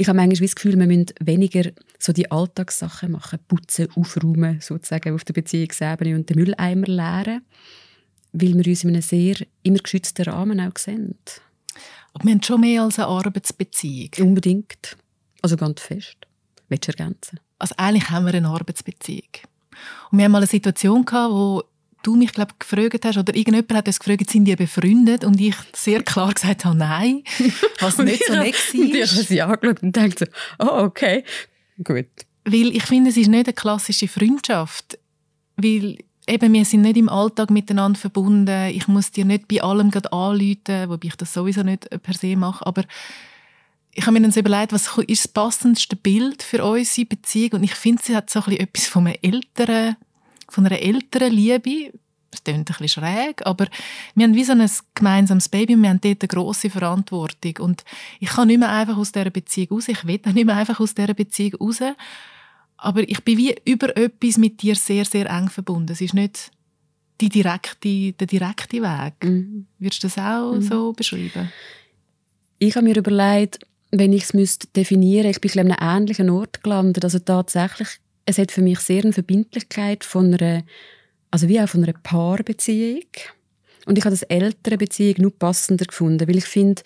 Ich 0.00 0.06
habe 0.06 0.16
manchmal 0.16 0.46
das 0.46 0.54
Gefühl, 0.54 0.78
wir 0.78 0.86
müssen 0.86 1.06
weniger 1.18 1.72
so 1.98 2.12
die 2.12 2.30
Alltagssachen 2.30 3.10
machen, 3.10 3.40
putzen, 3.48 3.88
aufräumen, 3.96 4.60
sozusagen 4.60 5.12
auf 5.12 5.24
der 5.24 5.34
Beziehungsebene 5.34 6.14
und 6.14 6.30
den 6.30 6.38
Mülleimer 6.38 6.86
leeren, 6.86 7.42
weil 8.32 8.54
wir 8.54 8.64
uns 8.64 8.84
in 8.84 8.90
einem 8.90 9.02
sehr 9.02 9.44
immer 9.64 9.80
geschützten 9.80 10.22
Rahmen 10.22 10.60
auch 10.60 10.78
sehen. 10.78 11.18
Aber 12.14 12.24
wir 12.24 12.30
haben 12.30 12.42
schon 12.44 12.60
mehr 12.60 12.84
als 12.84 13.00
eine 13.00 13.08
Arbeitsbeziehung. 13.08 14.10
Unbedingt. 14.20 14.96
Also 15.42 15.56
ganz 15.56 15.80
fest. 15.80 16.28
Willst 16.68 16.86
du 16.86 16.92
ergänzen? 16.92 17.40
Also 17.58 17.74
eigentlich 17.76 18.08
haben 18.08 18.26
wir 18.26 18.34
eine 18.34 18.50
Arbeitsbeziehung. 18.50 19.26
Und 20.12 20.18
wir 20.18 20.26
haben 20.26 20.32
mal 20.32 20.38
eine 20.38 20.46
Situation 20.46 21.04
gehabt, 21.04 21.32
wo 21.32 21.64
du 22.02 22.16
mich 22.16 22.32
glaub, 22.32 22.58
gefragt 22.58 23.04
hast, 23.04 23.18
oder 23.18 23.34
irgendjemand 23.34 23.74
hat 23.74 23.86
uns 23.86 23.98
gefragt, 23.98 24.30
sind 24.30 24.44
die 24.44 24.56
befreundet? 24.56 25.24
Und 25.24 25.40
ich 25.40 25.56
sehr 25.74 26.02
klar 26.02 26.32
gesagt 26.32 26.64
habe, 26.64 26.76
nein, 26.76 27.22
was 27.80 27.98
nicht 27.98 28.24
so 28.26 28.34
nett 28.34 28.54
war. 28.54 28.80
Und 28.80 28.94
ich 28.94 29.10
habe 29.10 29.22
sie 29.22 29.42
angeschaut 29.42 29.82
und 29.82 29.96
dachte 29.96 30.26
so, 30.58 30.66
oh, 30.66 30.84
okay, 30.84 31.24
gut. 31.82 32.06
Weil 32.44 32.74
ich 32.74 32.84
finde, 32.84 33.10
es 33.10 33.16
ist 33.16 33.28
nicht 33.28 33.46
eine 33.46 33.52
klassische 33.52 34.08
Freundschaft. 34.08 34.98
Weil 35.56 35.98
eben, 36.26 36.52
wir 36.52 36.64
sind 36.64 36.82
nicht 36.82 36.96
im 36.96 37.08
Alltag 37.08 37.50
miteinander 37.50 37.98
verbunden. 37.98 38.70
Ich 38.70 38.88
muss 38.88 39.10
dir 39.10 39.24
nicht 39.24 39.48
bei 39.48 39.62
allem 39.62 39.90
gerade 39.90 40.12
anrufen, 40.12 40.88
wobei 40.88 41.08
ich 41.08 41.16
das 41.16 41.34
sowieso 41.34 41.62
nicht 41.62 41.88
per 42.02 42.14
se 42.14 42.36
mache. 42.36 42.64
Aber 42.66 42.84
ich 43.92 44.06
habe 44.06 44.12
mir 44.12 44.22
dann 44.22 44.32
so 44.32 44.40
überlegt, 44.40 44.72
was 44.72 44.96
ist 45.06 45.24
das 45.24 45.28
passendste 45.28 45.96
Bild 45.96 46.42
für 46.42 46.64
unsere 46.64 47.06
Beziehung? 47.06 47.52
Und 47.54 47.64
ich 47.64 47.74
finde, 47.74 48.02
sie 48.02 48.14
hat 48.14 48.30
so 48.30 48.38
ein 48.40 48.44
bisschen 48.44 48.60
etwas 48.60 48.86
von 48.86 49.06
einem 49.06 49.16
älteren 49.22 49.96
von 50.48 50.66
einer 50.66 50.80
älteren 50.80 51.32
Liebe. 51.32 51.92
Das 52.30 52.44
klingt 52.44 52.58
ein 52.58 52.64
bisschen 52.64 53.02
schräg, 53.02 53.46
aber 53.46 53.66
wir 54.14 54.24
haben 54.24 54.34
wie 54.34 54.44
so 54.44 54.52
ein 54.52 54.70
gemeinsames 54.94 55.48
Baby 55.48 55.74
und 55.74 55.82
wir 55.82 55.88
haben 55.88 56.00
dort 56.00 56.22
eine 56.22 56.28
grosse 56.28 56.68
Verantwortung. 56.68 57.56
Und 57.60 57.84
ich 58.20 58.28
kann 58.28 58.48
nicht 58.48 58.58
mehr 58.58 58.70
einfach 58.70 58.98
aus 58.98 59.12
dieser 59.12 59.30
Beziehung 59.30 59.68
raus. 59.70 59.88
Ich 59.88 60.06
will 60.06 60.20
auch 60.26 60.32
nicht 60.32 60.44
mehr 60.44 60.56
einfach 60.56 60.78
aus 60.78 60.94
dieser 60.94 61.14
Beziehung 61.14 61.54
raus. 61.54 61.80
Aber 62.76 63.08
ich 63.08 63.24
bin 63.24 63.38
wie 63.38 63.56
über 63.64 63.96
etwas 63.96 64.36
mit 64.36 64.60
dir 64.62 64.74
sehr, 64.74 65.04
sehr 65.04 65.28
eng 65.30 65.48
verbunden. 65.48 65.92
Es 65.92 66.02
ist 66.02 66.14
nicht 66.14 66.50
die 67.20 67.28
direkte, 67.28 68.12
der 68.12 68.26
direkte 68.26 68.82
Weg. 68.82 69.24
Mhm. 69.24 69.66
Würdest 69.78 70.02
du 70.02 70.06
das 70.06 70.18
auch 70.18 70.54
mhm. 70.54 70.62
so 70.62 70.92
beschreiben? 70.92 71.50
Ich 72.58 72.76
habe 72.76 72.84
mir 72.84 72.96
überlegt, 72.96 73.66
wenn 73.90 74.12
ich 74.12 74.32
es 74.34 74.58
definieren 74.76 75.26
müsste, 75.26 75.46
ich 75.46 75.54
bin 75.54 75.70
an 75.70 75.72
einem 75.72 76.02
ähnlichen 76.02 76.30
Ort 76.30 76.62
gelandet. 76.62 77.04
Also 77.04 77.18
tatsächlich 77.18 77.88
es 78.28 78.36
hat 78.36 78.52
für 78.52 78.60
mich 78.60 78.80
sehr 78.80 79.04
eine 79.04 79.14
Verbindlichkeit 79.14 80.04
von 80.04 80.34
einer, 80.34 80.62
also 81.30 81.48
wie 81.48 81.60
auch 81.60 81.68
von 81.68 81.82
einer 81.82 81.94
Paarbeziehung. 81.94 83.06
Und 83.86 83.96
ich 83.96 84.04
habe 84.04 84.14
das 84.14 84.22
ältere 84.22 84.76
Beziehung 84.76 85.14
nur 85.18 85.38
passender 85.38 85.86
gefunden, 85.86 86.28
weil 86.28 86.36
ich 86.36 86.44
finde, 86.44 86.82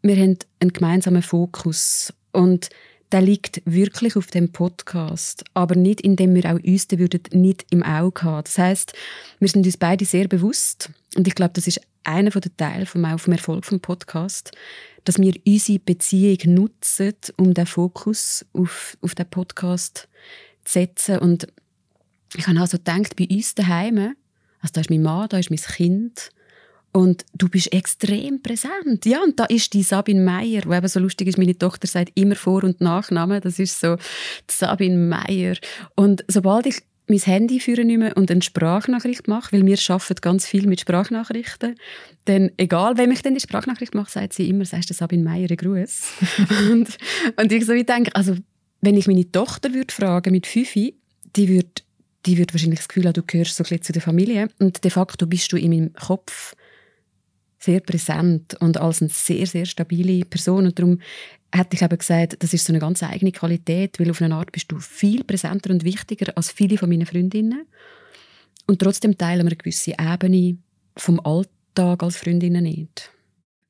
wir 0.00 0.16
haben 0.16 0.38
einen 0.60 0.72
gemeinsamen 0.72 1.20
Fokus 1.20 2.14
und 2.32 2.70
der 3.12 3.20
liegt 3.20 3.60
wirklich 3.66 4.16
auf 4.16 4.28
dem 4.28 4.50
Podcast, 4.50 5.44
aber 5.52 5.74
nicht, 5.74 6.00
indem 6.00 6.34
wir 6.34 6.46
auch 6.46 6.64
uns 6.64 6.86
würden 6.90 7.20
nicht 7.32 7.66
im 7.70 7.82
Auge 7.82 8.22
haben. 8.22 8.44
Das 8.44 8.56
heißt, 8.56 8.94
wir 9.40 9.48
sind 9.48 9.66
uns 9.66 9.76
beide 9.76 10.06
sehr 10.06 10.26
bewusst 10.26 10.90
und 11.16 11.28
ich 11.28 11.34
glaube, 11.34 11.52
das 11.52 11.66
ist 11.66 11.82
einer 12.04 12.30
der 12.30 12.56
Teile 12.56 12.86
vom, 12.86 13.04
vom 13.18 13.32
Erfolg 13.34 13.66
vom 13.66 13.80
Podcast, 13.80 14.52
dass 15.04 15.18
wir 15.18 15.34
unsere 15.46 15.80
Beziehung 15.80 16.54
nutzen, 16.54 17.14
um 17.36 17.52
den 17.52 17.66
Fokus 17.66 18.46
auf, 18.54 18.96
auf 19.02 19.14
den 19.14 19.28
Podcast 19.28 19.96
zu 19.96 20.47
setzen. 20.68 21.18
Und 21.18 21.48
ich 22.36 22.46
habe 22.46 22.60
also 22.60 22.76
gedacht, 22.76 23.16
bei 23.16 23.26
uns 23.30 23.54
daheim, 23.54 24.14
also 24.60 24.72
da 24.72 24.80
ist 24.80 24.90
mein 24.90 25.02
Mann, 25.02 25.28
da 25.28 25.38
ist 25.38 25.50
mein 25.50 25.58
Kind, 25.58 26.30
und 26.92 27.24
du 27.34 27.48
bist 27.48 27.72
extrem 27.72 28.42
präsent. 28.42 29.04
Ja, 29.04 29.22
und 29.22 29.38
da 29.38 29.44
ist 29.44 29.74
die 29.74 29.82
Sabine 29.82 30.20
Meier, 30.22 30.62
die 30.62 30.74
eben 30.74 30.88
so 30.88 30.98
lustig 31.00 31.28
ist. 31.28 31.38
Meine 31.38 31.56
Tochter 31.56 31.86
sagt 31.86 32.12
immer 32.14 32.34
Vor- 32.34 32.64
und 32.64 32.80
Nachname. 32.80 33.40
Das 33.40 33.58
ist 33.58 33.78
so 33.78 33.96
Sabine 34.50 34.96
Meier. 34.96 35.56
Und 35.94 36.24
sobald 36.28 36.66
ich 36.66 36.82
mein 37.06 37.18
Handy 37.18 37.60
führen 37.60 37.86
nehme 37.86 38.14
und 38.14 38.30
eine 38.30 38.42
Sprachnachricht 38.42 39.28
mache, 39.28 39.52
weil 39.52 39.66
wir 39.66 39.78
arbeiten 39.88 40.20
ganz 40.20 40.46
viel 40.46 40.66
mit 40.66 40.80
Sprachnachrichten, 40.80 41.76
dann, 42.24 42.50
egal 42.56 42.98
wem 42.98 43.10
ich 43.10 43.22
denn 43.22 43.34
die 43.34 43.40
Sprachnachricht 43.40 43.94
mache, 43.94 44.10
sagt 44.10 44.32
sie 44.32 44.48
immer, 44.48 44.64
sagst 44.64 44.90
du 44.90 44.94
Sabine 44.94 45.22
Meier 45.22 45.48
Gruß. 45.48 46.02
und, 46.70 46.88
und 47.36 47.52
ich 47.52 47.64
so 47.64 47.72
ich 47.72 47.86
denke, 47.86 48.14
also, 48.14 48.34
wenn 48.80 48.96
ich 48.96 49.06
meine 49.06 49.30
Tochter 49.30 49.72
würde 49.74 49.92
fragen 49.92 50.32
mit 50.32 50.46
Fifi, 50.46 50.94
die 51.36 51.48
würde 51.48 51.82
die 52.26 52.36
würde 52.36 52.52
wahrscheinlich 52.52 52.80
das 52.80 52.88
Gefühl 52.88 53.06
haben, 53.06 53.14
du 53.14 53.22
gehörst 53.22 53.56
so 53.56 53.64
ein 53.64 53.82
zu 53.82 53.92
der 53.92 54.02
Familie. 54.02 54.48
Und 54.58 54.84
de 54.84 54.90
facto 54.90 55.26
bist 55.26 55.52
du 55.52 55.56
in 55.56 55.70
meinem 55.70 55.92
Kopf 55.94 56.54
sehr 57.58 57.80
präsent 57.80 58.54
und 58.60 58.76
als 58.76 59.00
eine 59.02 59.10
sehr, 59.10 59.46
sehr 59.46 59.66
stabile 59.66 60.24
Person. 60.24 60.66
Und 60.66 60.78
darum 60.78 61.00
hätte 61.52 61.76
ich 61.76 61.82
eben 61.82 61.98
gesagt, 61.98 62.36
das 62.40 62.54
ist 62.54 62.64
so 62.64 62.72
eine 62.72 62.80
ganz 62.80 63.02
eigene 63.02 63.32
Qualität, 63.32 63.98
weil 63.98 64.10
auf 64.10 64.20
eine 64.20 64.34
Art 64.34 64.52
bist 64.52 64.70
du 64.70 64.78
viel 64.78 65.24
präsenter 65.24 65.70
und 65.70 65.84
wichtiger 65.84 66.36
als 66.36 66.52
viele 66.52 66.76
von 66.76 66.88
meinen 66.88 67.06
Freundinnen. 67.06 67.66
Und 68.66 68.80
trotzdem 68.80 69.16
teilen 69.16 69.46
wir 69.46 69.52
eine 69.52 69.56
gewisse 69.56 69.94
Ebene 69.98 70.58
vom 70.96 71.20
Alltag 71.20 72.02
als 72.02 72.18
Freundinnen 72.18 72.64
nicht. 72.64 73.10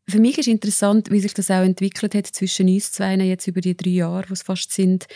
Für 0.08 0.20
mich 0.20 0.38
ist 0.38 0.48
interessant, 0.48 1.10
wie 1.10 1.20
sich 1.20 1.34
das 1.34 1.50
auch 1.50 1.62
entwickelt 1.62 2.14
hat 2.14 2.26
zwischen 2.26 2.68
uns 2.68 2.92
zwei 2.92 3.14
jetzt 3.16 3.46
über 3.46 3.60
die 3.60 3.76
drei 3.76 3.90
Jahre, 3.90 4.32
es 4.32 4.42
fast 4.42 4.72
sind. 4.72 5.06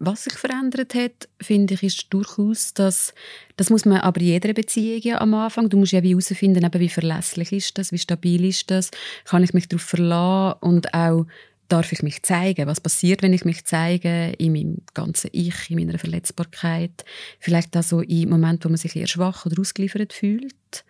Was 0.00 0.24
sich 0.24 0.32
verändert 0.32 0.94
hat, 0.94 1.28
finde 1.40 1.74
ich, 1.74 1.84
ist 1.84 2.06
durchaus, 2.10 2.74
dass 2.74 3.14
das 3.56 3.70
muss 3.70 3.84
man 3.84 3.98
aber 3.98 4.20
in 4.20 4.26
jeder 4.26 4.52
Beziehung 4.52 5.00
ja 5.02 5.20
am 5.20 5.34
Anfang. 5.34 5.68
Du 5.68 5.76
musst 5.76 5.92
ja 5.92 6.00
herausfinden, 6.00 6.68
wie 6.74 6.88
verlässlich 6.88 7.52
ist 7.52 7.78
das, 7.78 7.92
wie 7.92 7.98
stabil 7.98 8.44
ist 8.44 8.68
das, 8.72 8.90
kann 9.26 9.44
ich 9.44 9.54
mich 9.54 9.68
darauf 9.68 9.84
verlassen 9.84 10.58
und 10.60 10.92
auch 10.92 11.26
darf 11.68 11.92
ich 11.92 12.02
mich 12.02 12.24
zeigen? 12.24 12.66
Was 12.66 12.80
passiert, 12.80 13.22
wenn 13.22 13.32
ich 13.32 13.44
mich 13.44 13.64
zeige 13.64 14.32
in 14.38 14.52
meinem 14.52 14.78
ganzen 14.92 15.30
Ich, 15.32 15.70
in 15.70 15.78
meiner 15.78 16.00
Verletzbarkeit? 16.00 17.04
Vielleicht 17.38 17.76
auch 17.76 17.84
so 17.84 18.00
in 18.00 18.28
Momenten, 18.28 18.64
wo 18.64 18.68
man 18.70 18.78
sich 18.78 18.96
eher 18.96 19.06
schwach 19.06 19.46
oder 19.46 19.60
ausgeliefert 19.60 20.12
fühlt. 20.12 20.84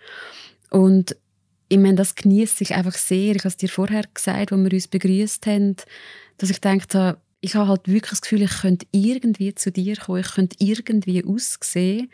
Und 0.70 1.16
ich 1.72 1.78
meine, 1.78 1.94
das 1.94 2.14
genieße 2.14 2.64
ich 2.64 2.74
einfach 2.74 2.92
sehr. 2.92 3.34
Ich 3.34 3.38
habe 3.38 3.48
es 3.48 3.56
dir 3.56 3.70
vorher 3.70 4.04
gesagt, 4.12 4.52
als 4.52 4.62
wir 4.62 4.72
uns 4.72 4.88
begrüßt 4.88 5.46
haben, 5.46 5.76
dass 6.36 6.50
ich 6.50 6.60
dachte, 6.60 7.16
ich 7.40 7.54
habe 7.54 7.68
halt 7.68 7.88
wirklich 7.88 8.10
das 8.10 8.20
Gefühl, 8.20 8.42
ich 8.42 8.60
könnte 8.60 8.86
irgendwie 8.92 9.54
zu 9.54 9.72
dir 9.72 9.96
kommen, 9.96 10.20
ich 10.20 10.34
könnte 10.34 10.56
irgendwie 10.58 11.24
aussehen 11.24 12.10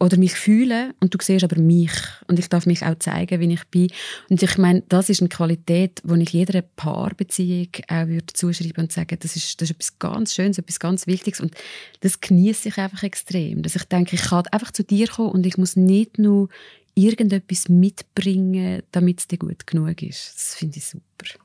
oder 0.00 0.16
mich 0.16 0.32
fühlen 0.32 0.94
und 0.98 1.14
du 1.14 1.18
siehst 1.20 1.44
aber 1.44 1.60
mich 1.60 1.92
und 2.26 2.40
ich 2.40 2.48
darf 2.48 2.66
mich 2.66 2.84
auch 2.84 2.98
zeigen, 2.98 3.38
wie 3.38 3.52
ich 3.52 3.64
bin. 3.66 3.92
Und 4.30 4.42
ich 4.42 4.58
meine, 4.58 4.82
das 4.88 5.10
ist 5.10 5.20
eine 5.20 5.28
Qualität, 5.28 6.02
die 6.02 6.22
ich 6.22 6.30
jeder 6.30 6.62
Paarbeziehung 6.62 7.68
auch 7.86 8.08
würde 8.08 8.32
zuschreiben 8.32 8.84
und 8.84 8.92
sagen, 8.92 9.16
das 9.20 9.36
ist, 9.36 9.60
das 9.60 9.70
ist 9.70 9.76
etwas 9.76 9.98
ganz 10.00 10.34
Schönes, 10.34 10.58
etwas 10.58 10.80
ganz 10.80 11.06
Wichtiges 11.06 11.40
und 11.40 11.54
das 12.00 12.20
genieße 12.20 12.70
ich 12.70 12.78
einfach 12.78 13.04
extrem. 13.04 13.62
Dass 13.62 13.76
ich 13.76 13.84
denke, 13.84 14.16
ich 14.16 14.22
kann 14.22 14.46
einfach 14.50 14.72
zu 14.72 14.82
dir 14.82 15.06
kommen 15.06 15.30
und 15.30 15.46
ich 15.46 15.56
muss 15.56 15.76
nicht 15.76 16.18
nur 16.18 16.48
irgendetwas 16.94 17.68
mitbringen, 17.68 18.82
damit 18.92 19.20
es 19.20 19.28
dir 19.28 19.38
gut 19.38 19.66
genug 19.66 20.02
ist. 20.02 20.34
Das 20.34 20.54
finde 20.54 20.78
ich 20.78 20.84
super. 20.84 21.40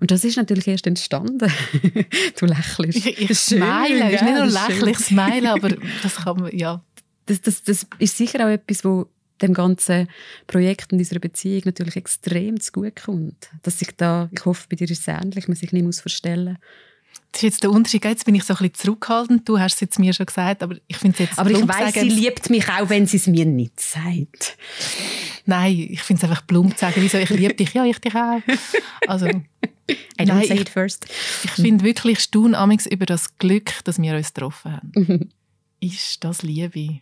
Und 0.00 0.10
das 0.10 0.24
ist 0.24 0.36
natürlich 0.36 0.66
erst 0.66 0.86
entstanden. 0.86 1.50
du 2.38 2.46
lächelst. 2.46 3.06
Ich, 3.06 3.38
smile, 3.38 4.12
ist 4.12 4.22
nicht 4.22 4.34
nur 4.34 4.46
lächeln, 4.46 4.88
ich 4.88 4.98
smile, 4.98 5.52
aber 5.52 5.70
das 6.02 6.16
kann 6.16 6.40
man, 6.40 6.56
ja. 6.56 6.84
Das, 7.26 7.40
das, 7.40 7.62
das 7.62 7.86
ist 7.98 8.16
sicher 8.16 8.44
auch 8.44 8.50
etwas, 8.50 8.84
wo 8.84 9.06
dem 9.40 9.54
ganzen 9.54 10.08
Projekt 10.46 10.92
und 10.92 10.98
unserer 10.98 11.20
Beziehung 11.20 11.62
natürlich 11.64 11.96
extrem 11.96 12.60
zu 12.60 12.72
gut 12.72 12.96
kommt. 12.96 13.48
Dass 13.62 13.78
sich 13.78 13.90
da, 13.96 14.28
ich 14.32 14.44
hoffe, 14.44 14.66
bei 14.68 14.76
dir 14.76 14.90
ist 14.90 15.06
es 15.06 15.08
ähnlich, 15.08 15.48
man 15.48 15.56
sich 15.56 15.72
nicht 15.72 15.84
muss 15.84 16.00
verstellen 16.00 16.58
das 17.32 17.38
ist 17.38 17.42
jetzt 17.42 17.62
der 17.62 17.70
Unterschied. 17.70 18.04
Jetzt 18.04 18.26
bin 18.26 18.34
ich 18.34 18.44
so 18.44 18.52
ein 18.52 18.58
bisschen 18.58 18.74
zurückhaltend. 18.74 19.48
Du 19.48 19.58
hast 19.58 19.74
es 19.74 19.80
jetzt 19.80 19.98
mir 19.98 20.12
schon 20.12 20.26
gesagt, 20.26 20.62
aber 20.62 20.76
ich 20.86 20.98
finde 20.98 21.14
es 21.14 21.30
jetzt 21.30 21.38
Aber 21.38 21.50
ich 21.50 21.66
weiß, 21.66 21.94
sie 21.94 22.08
liebt 22.08 22.50
mich 22.50 22.68
auch, 22.68 22.90
wenn 22.90 23.06
sie 23.06 23.16
es 23.16 23.26
mir 23.26 23.46
nicht 23.46 23.80
sagt. 23.80 24.58
Nein, 25.46 25.88
ich 25.90 26.02
finde 26.02 26.24
es 26.24 26.30
einfach 26.30 26.46
plump 26.46 26.74
zu 26.74 26.80
sagen, 26.80 26.96
wieso 26.98 27.18
ich 27.18 27.30
liebe 27.30 27.54
dich. 27.54 27.72
Ja, 27.72 27.84
ich 27.84 27.98
dich 27.98 28.14
auch. 28.14 28.40
Also, 29.06 29.26
I 30.20 30.46
say 30.46 30.60
it 30.60 30.68
first. 30.68 31.06
Ich, 31.44 31.50
finde 31.52 31.84
wirklich 31.84 32.20
staun 32.20 32.54
über 32.90 33.06
das 33.06 33.38
Glück, 33.38 33.82
dass 33.84 34.00
wir 34.00 34.14
uns 34.14 34.34
getroffen 34.34 34.72
haben. 34.72 35.30
ist 35.80 36.22
das 36.22 36.42
Liebe? 36.42 37.00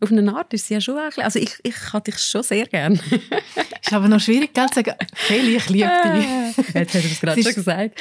Auf 0.00 0.12
eine 0.12 0.32
Art 0.34 0.54
ist 0.54 0.62
es 0.64 0.68
ja 0.68 0.80
schon 0.80 0.96
ein 0.96 1.06
bisschen, 1.06 1.24
also 1.24 1.38
ich, 1.40 1.58
ich 1.64 1.92
hatte 1.92 2.12
dich 2.12 2.20
schon 2.20 2.42
sehr 2.44 2.66
gern. 2.66 2.94
ist 3.82 3.92
aber 3.92 4.06
noch 4.06 4.20
schwierig, 4.20 4.54
zu 4.54 4.66
sagen, 4.72 4.92
Feli, 5.12 5.56
ich 5.56 5.68
liebe 5.68 5.90
dich. 6.14 6.74
Jetzt 6.74 6.94
hast 6.94 7.04
du 7.04 7.08
es 7.08 7.20
gerade 7.20 7.42
schon 7.42 7.54
gesagt. 7.54 8.00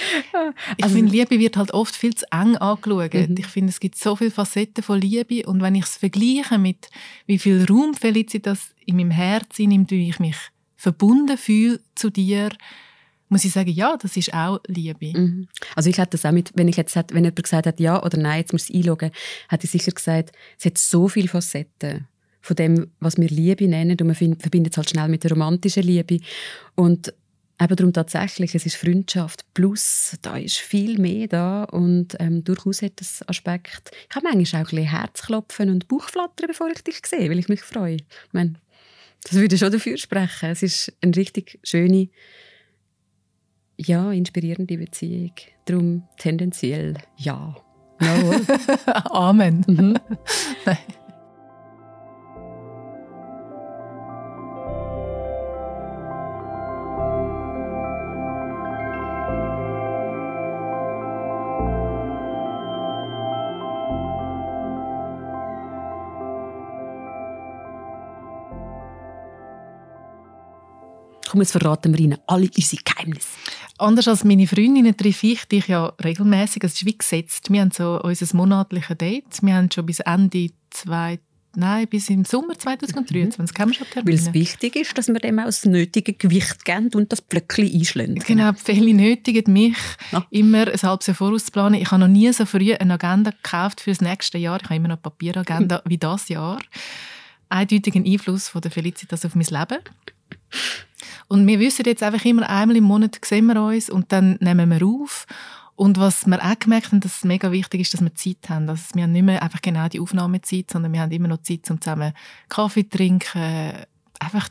Ich 0.78 0.84
also, 0.84 0.96
finde, 0.96 1.12
Liebe 1.12 1.40
wird 1.40 1.58
halt 1.58 1.74
oft 1.74 1.96
viel 1.96 2.14
zu 2.14 2.26
eng 2.32 2.56
angeschaut. 2.58 3.14
Mhm. 3.14 3.36
Ich 3.38 3.48
finde, 3.48 3.72
es 3.72 3.80
gibt 3.80 3.98
so 3.98 4.16
viele 4.16 4.32
Facetten 4.32 4.84
von 4.84 5.02
Liebe 5.02 5.48
und 5.48 5.62
wenn 5.62 5.74
ich 5.74 5.86
es 5.86 5.98
vergleiche 5.98 6.60
mit 6.60 6.90
wie 7.26 7.40
viel 7.40 7.66
Raum 7.66 7.96
Felicitas 7.96 8.76
in 8.86 8.98
meinem 8.98 9.12
Herzen 9.12 9.70
nimmt, 9.70 9.90
wie 9.90 10.10
ich 10.10 10.20
mich 10.20 10.38
verbunden 10.76 11.38
fühle 11.38 11.80
zu 11.96 12.12
dir, 12.12 12.50
muss 13.30 13.46
ich 13.46 13.52
sagen, 13.52 13.70
ja, 13.70 13.98
das 13.98 14.16
ist 14.18 14.34
auch 14.34 14.60
Liebe. 14.68 15.18
Mhm. 15.18 15.48
Also 15.76 15.90
ich 15.90 15.98
hätte 15.98 16.12
das 16.12 16.26
auch 16.26 16.32
mit, 16.32 16.52
wenn 16.56 16.68
ich 16.68 16.78
jetzt 16.78 16.96
wenn 16.96 17.24
jemand 17.24 17.44
gesagt 17.44 17.68
hat, 17.68 17.80
ja 17.80 18.04
oder 18.04 18.18
nein, 18.18 18.40
jetzt 18.40 18.54
muss 18.54 18.70
ich 18.70 18.76
einloggen, 18.76 19.12
hätte 19.50 19.66
ich 19.66 19.72
sicher 19.72 19.92
gesagt, 19.92 20.32
es 20.58 20.66
hat 20.66 20.78
so 20.78 21.08
viele 21.08 21.28
Facetten 21.28 22.08
von 22.42 22.56
dem, 22.56 22.92
was 23.00 23.18
wir 23.18 23.28
Liebe 23.28 23.68
nennen 23.68 23.98
und 24.00 24.08
man 24.08 24.16
verbindet 24.16 24.74
es 24.74 24.78
halt 24.78 24.90
schnell 24.90 25.10
mit 25.10 25.24
der 25.24 25.32
romantischen 25.32 25.84
Liebe 25.84 26.20
und 26.76 27.14
eben 27.60 27.76
darum 27.76 27.92
tatsächlich, 27.92 28.56
es 28.56 28.66
ist 28.66 28.76
Freundschaft 28.76 29.44
plus, 29.54 30.16
da 30.22 30.38
ist 30.38 30.58
viel 30.58 31.00
mehr 31.00 31.28
da 31.28 31.64
und 31.64 32.16
ähm, 32.20 32.44
durchaus 32.44 32.82
hat 32.82 32.94
das 32.98 33.28
Aspekt, 33.28 33.92
ich 34.10 34.16
habe 34.16 34.28
manchmal 34.32 34.62
auch 34.62 34.68
ein 34.68 34.76
bisschen 34.76 34.90
Herzklopfen 34.90 35.70
und 35.70 35.88
Bauchflattern, 35.88 36.48
bevor 36.48 36.70
ich 36.70 36.84
dich 36.84 37.02
sehe, 37.06 37.30
weil 37.30 37.40
ich 37.40 37.50
mich 37.50 37.64
freue. 37.64 37.96
Ich 37.96 38.34
meine, 38.34 38.54
das 39.24 39.34
würde 39.34 39.58
schon 39.58 39.72
dafür 39.72 39.98
sprechen. 39.98 40.52
Es 40.52 40.64
ist 40.64 40.94
eine 41.02 41.16
richtig 41.16 41.60
schöne 41.64 42.10
ja, 43.78 44.12
inspirierende 44.12 44.78
Beziehung. 44.78 45.34
Darum 45.66 46.04
tendenziell 46.18 46.96
ja. 47.18 47.56
No. 48.00 48.34
Amen. 49.10 49.64
Mhm. 49.68 50.00
Komm, 71.30 71.42
jetzt 71.42 71.52
verraten 71.52 71.94
wir 71.94 72.00
Ihnen 72.00 72.18
alle 72.26 72.50
unsere 72.56 72.82
Geheimnisse. 72.84 73.37
Anders 73.78 74.08
als 74.08 74.24
meine 74.24 74.48
Freundinnen 74.48 74.98
treffe 74.98 75.28
ich 75.28 75.46
dich 75.46 75.68
ja 75.68 75.94
regelmäßig. 76.04 76.64
Es 76.64 76.74
ist 76.74 76.86
wie 76.86 76.98
gesetzt. 76.98 77.52
Wir 77.52 77.62
haben 77.62 77.72
so 77.72 78.02
unser 78.02 78.36
monatliches 78.36 78.98
Date. 78.98 79.26
Wir 79.42 79.56
haben 79.56 79.70
schon 79.72 79.86
bis 79.86 80.00
Ende 80.00 80.50
zwei, 80.72 81.20
nein, 81.56 81.88
bis 81.88 82.10
im 82.10 82.26
Sommer 82.26 82.58
2023 82.58 83.38
mhm. 83.56 83.62
haben 83.62 83.70
wir 83.70 83.76
schon 83.76 83.88
Termine. 83.88 84.18
Weil 84.18 84.28
es 84.28 84.34
wichtig 84.34 84.76
ist, 84.78 84.98
dass 84.98 85.10
wir 85.10 85.20
dem 85.20 85.38
auch 85.38 85.46
das 85.46 85.64
nötige 85.66 86.14
Gewicht 86.14 86.66
geben 86.66 86.90
und 86.96 87.12
das 87.12 87.22
Blöckchen 87.22 87.72
einschlagen. 87.72 88.16
Genau, 88.16 88.52
viele 88.54 88.96
nötigen 88.96 89.54
mich, 89.54 89.78
ja. 90.12 90.26
immer 90.32 90.68
ein 90.68 90.82
halbes 90.82 91.06
Jahr 91.06 91.16
vorauszuplanen. 91.16 91.80
Ich 91.80 91.92
habe 91.92 92.02
noch 92.02 92.08
nie 92.08 92.32
so 92.34 92.48
früh 92.48 92.74
eine 92.74 92.96
Agenda 92.96 93.30
gekauft 93.30 93.82
für 93.82 93.92
das 93.92 94.02
nächste 94.02 94.40
Jahr. 94.40 94.58
Ich 94.60 94.66
habe 94.66 94.76
immer 94.76 94.88
noch 94.88 94.96
eine 94.96 95.04
Papieragenda 95.04 95.84
wie 95.86 96.00
das 96.00 96.30
Jahr. 96.30 96.60
Eindeutigen 97.50 98.06
Einfluss 98.08 98.50
von 98.50 98.62
der 98.62 98.72
Felicitas 98.72 99.24
auf 99.24 99.36
mein 99.36 99.46
Leben. 99.46 99.84
Und 101.28 101.48
wir 101.48 101.60
wissen 101.60 101.86
jetzt 101.86 102.04
einfach 102.04 102.24
immer, 102.26 102.50
einmal 102.50 102.78
im 102.78 102.84
Monat 102.84 103.20
sehen 103.24 103.46
wir 103.48 103.62
uns 103.62 103.90
und 103.90 104.12
dann 104.12 104.38
nehmen 104.40 104.70
wir 104.70 104.86
auf. 104.86 105.26
Und 105.76 106.00
was 106.00 106.26
wir 106.26 106.44
auch 106.44 106.58
gemerkt 106.58 106.88
haben, 106.88 107.02
dass 107.02 107.18
es 107.18 107.24
mega 107.24 107.52
wichtig 107.52 107.82
ist, 107.82 107.94
dass 107.94 108.02
wir 108.02 108.14
Zeit 108.16 108.50
haben. 108.50 108.68
Also 108.68 108.96
wir 108.96 109.04
haben 109.04 109.12
nicht 109.12 109.24
mehr 109.24 109.44
einfach 109.44 109.62
genau 109.62 109.88
die 109.88 110.00
Aufnahmezeit, 110.00 110.72
sondern 110.72 110.92
wir 110.92 111.02
haben 111.02 111.12
immer 111.12 111.28
noch 111.28 111.44
Zeit, 111.44 111.70
um 111.70 111.80
zusammen 111.80 112.14
Kaffee 112.50 112.90
zu 112.90 112.98
trinken, 112.98 113.74
einfach 114.20 114.50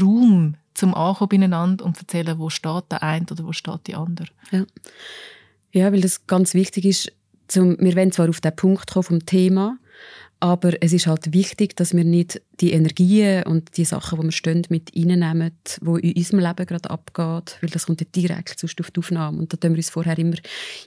Raum 0.00 0.54
zum 0.72 0.94
Ankommen 0.94 1.28
beieinander 1.28 1.84
und 1.84 1.98
erzählen, 1.98 2.38
wo 2.38 2.48
steht 2.48 2.84
der 2.90 3.02
eine 3.02 3.26
oder 3.30 3.44
wo 3.44 3.52
steht 3.52 3.86
die 3.86 3.94
andere. 3.94 4.28
Ja, 4.50 4.64
ja 5.72 5.92
weil 5.92 6.00
das 6.00 6.26
ganz 6.26 6.54
wichtig 6.54 6.86
ist, 6.86 7.12
zum, 7.46 7.78
wir 7.78 7.94
wollen 7.94 8.12
zwar 8.12 8.28
auf 8.28 8.40
den 8.40 8.56
Punkt 8.56 8.90
kommen 8.90 9.04
vom 9.04 9.26
Thema, 9.26 9.76
aber 10.44 10.74
es 10.82 10.92
ist 10.92 11.06
halt 11.06 11.32
wichtig, 11.32 11.74
dass 11.74 11.94
wir 11.94 12.04
nicht 12.04 12.42
die 12.60 12.72
Energien 12.72 13.44
und 13.44 13.78
die 13.78 13.86
Sachen, 13.86 14.20
die 14.20 14.26
wir 14.26 14.32
stehen, 14.32 14.66
mit 14.68 14.92
reinnehmen, 14.94 15.52
die 15.80 16.10
in 16.10 16.16
unserem 16.18 16.40
Leben 16.40 16.66
gerade 16.66 16.90
abgeht, 16.90 17.56
weil 17.62 17.70
das 17.70 17.86
kommt 17.86 18.02
ja 18.02 18.06
direkt 18.14 18.60
sonst 18.60 18.78
auf 18.78 18.90
die 18.90 19.00
Aufnahme 19.00 19.38
und 19.38 19.50
da 19.50 19.56
tun 19.56 19.70
wir 19.70 19.78
uns 19.78 19.88
vorher 19.88 20.18
immer 20.18 20.36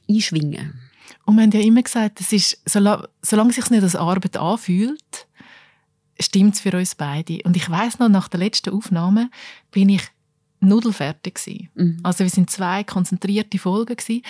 einschwingen. 0.08 0.80
Und 1.26 1.38
wir 1.38 1.42
haben 1.42 1.52
ja 1.52 1.62
immer 1.62 1.82
gesagt, 1.82 2.22
es 2.22 2.34
ist, 2.34 2.62
solange, 2.66 3.10
solange 3.24 3.50
es 3.50 3.56
sich 3.56 3.68
nicht 3.72 3.82
als 3.82 3.96
Arbeit 3.96 4.38
anfühlt, 4.38 5.28
stimmt 6.20 6.54
es 6.54 6.60
für 6.60 6.78
uns 6.78 6.94
beide. 6.94 7.40
Und 7.44 7.58
ich 7.58 7.68
weiß 7.68 7.98
noch, 7.98 8.10
nach 8.10 8.28
der 8.28 8.42
letzten 8.42 8.76
Aufnahme 8.76 9.32
bin 9.72 9.90
ich 9.90 10.04
nudelfertig 10.60 11.34
gewesen. 11.34 11.70
Mhm. 11.74 12.00
Also 12.04 12.24
wir 12.24 12.30
sind 12.30 12.52
zwei 12.52 12.84
konzentrierte 12.84 13.58
Folgen 13.58 13.96
gewesen. 13.96 14.22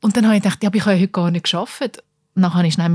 Und 0.00 0.16
dann 0.16 0.24
habe 0.24 0.36
ich 0.36 0.42
gedacht, 0.42 0.62
ja, 0.62 0.70
aber 0.70 0.76
ich 0.78 0.86
habe 0.86 0.96
heute 0.98 1.08
gar 1.08 1.30
nicht 1.30 1.44
geschafft. 1.44 2.02
Dann 2.34 2.54
habe 2.54 2.66
ich 2.66 2.72
schnell 2.72 2.88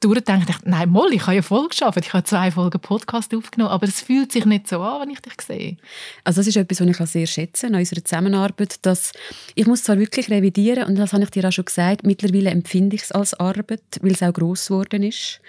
durchdenke, 0.00 0.50
ich, 0.50 0.56
nein, 0.64 0.90
Moll, 0.90 1.12
ich 1.12 1.22
habe 1.22 1.36
ja 1.36 1.42
voll 1.42 1.68
geschafft. 1.68 1.98
Ich 2.00 2.12
habe 2.12 2.24
zwei 2.24 2.50
Folgen 2.50 2.78
Podcast 2.80 3.34
aufgenommen, 3.34 3.70
aber 3.70 3.86
es 3.86 4.02
fühlt 4.02 4.30
sich 4.30 4.44
nicht 4.44 4.68
so 4.68 4.80
an, 4.80 5.02
wenn 5.02 5.10
ich 5.10 5.20
dich 5.20 5.40
sehe. 5.40 5.76
Also 6.22 6.40
das 6.40 6.48
ist 6.48 6.56
etwas, 6.56 6.80
was 6.80 6.88
ich 6.88 7.10
sehr 7.10 7.26
schätze 7.26 7.66
an 7.68 7.74
unserer 7.74 8.04
Zusammenarbeit, 8.04 8.76
dass 8.82 9.12
ich 9.54 9.66
muss 9.66 9.84
zwar 9.84 9.98
wirklich 9.98 10.30
revidieren 10.30 10.84
und 10.84 10.96
das 10.96 11.12
habe 11.12 11.24
ich 11.24 11.30
dir 11.30 11.48
auch 11.48 11.52
schon 11.52 11.64
gesagt, 11.64 12.04
mittlerweile 12.04 12.50
empfinde 12.50 12.96
ich 12.96 13.02
es 13.02 13.12
als 13.12 13.34
Arbeit, 13.34 13.82
weil 14.02 14.12
es 14.12 14.22
auch 14.22 14.32
gross 14.32 14.66
geworden 14.66 15.02
ist. 15.02 15.40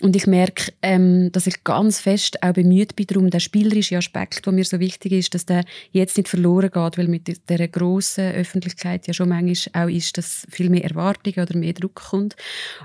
Und 0.00 0.14
ich 0.14 0.28
merke, 0.28 0.72
ähm, 0.80 1.32
dass 1.32 1.48
ich 1.48 1.64
ganz 1.64 2.00
fest 2.00 2.40
auch 2.42 2.52
bemüht 2.52 2.94
bin 2.94 3.06
darum, 3.08 3.30
der 3.30 3.40
spielerische 3.40 3.96
Aspekt, 3.96 4.46
der 4.46 4.52
mir 4.52 4.64
so 4.64 4.78
wichtig 4.78 5.10
ist, 5.10 5.34
dass 5.34 5.44
der 5.44 5.64
jetzt 5.90 6.16
nicht 6.16 6.28
verloren 6.28 6.70
geht, 6.70 6.98
weil 6.98 7.08
mit 7.08 7.48
der 7.48 7.66
grossen 7.66 8.32
Öffentlichkeit 8.32 9.08
ja 9.08 9.12
schon 9.12 9.28
manchmal 9.28 9.84
auch 9.84 9.90
ist, 9.90 10.16
dass 10.16 10.46
viel 10.50 10.70
mehr 10.70 10.84
Erwartungen 10.84 11.40
oder 11.40 11.56
mehr 11.56 11.72
Druck 11.72 11.96
kommt. 11.96 12.36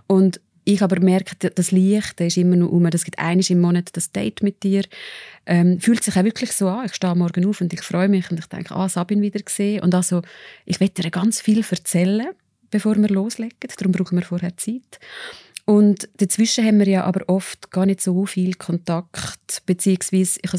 Und 0.07 0.39
ich 0.65 0.81
aber 0.81 0.99
merke, 0.99 1.49
das 1.49 1.71
Licht 1.71 2.19
das 2.19 2.27
ist 2.27 2.37
immer 2.37 2.55
noch 2.55 2.69
um. 2.69 2.89
Das 2.89 3.03
gibt 3.03 3.19
eines 3.19 3.49
im 3.49 3.61
Monat 3.61 3.89
das 3.93 4.11
Date 4.11 4.43
mit 4.43 4.63
dir. 4.63 4.83
Ähm, 5.45 5.79
fühlt 5.79 6.03
sich 6.03 6.15
auch 6.15 6.23
wirklich 6.23 6.51
so 6.51 6.67
an. 6.67 6.85
Ich 6.85 6.95
stehe 6.95 7.15
morgen 7.15 7.45
auf 7.45 7.61
und 7.61 7.73
ich 7.73 7.81
freue 7.81 8.09
mich 8.09 8.29
und 8.31 8.39
ich 8.39 8.45
denke, 8.47 8.75
ah, 8.75 8.87
Sabine 8.87 9.21
wieder 9.21 9.39
gesehen. 9.39 9.81
Und 9.81 9.93
also, 9.93 10.21
ich 10.65 10.79
werde 10.79 11.01
dir 11.01 11.11
ganz 11.11 11.41
viel 11.41 11.63
erzählen, 11.69 12.27
bevor 12.71 12.95
wir 12.95 13.09
loslegen. 13.09 13.57
Darum 13.77 13.91
brauchen 13.91 14.17
wir 14.17 14.25
vorher 14.25 14.55
Zeit. 14.57 14.99
Und 15.65 16.09
dazwischen 16.17 16.65
haben 16.65 16.79
wir 16.79 16.87
ja 16.87 17.03
aber 17.03 17.27
oft 17.29 17.71
gar 17.71 17.85
nicht 17.85 18.01
so 18.01 18.25
viel 18.25 18.53
Kontakt, 18.55 19.63
beziehungsweise 19.65 20.39
ich 20.43 20.51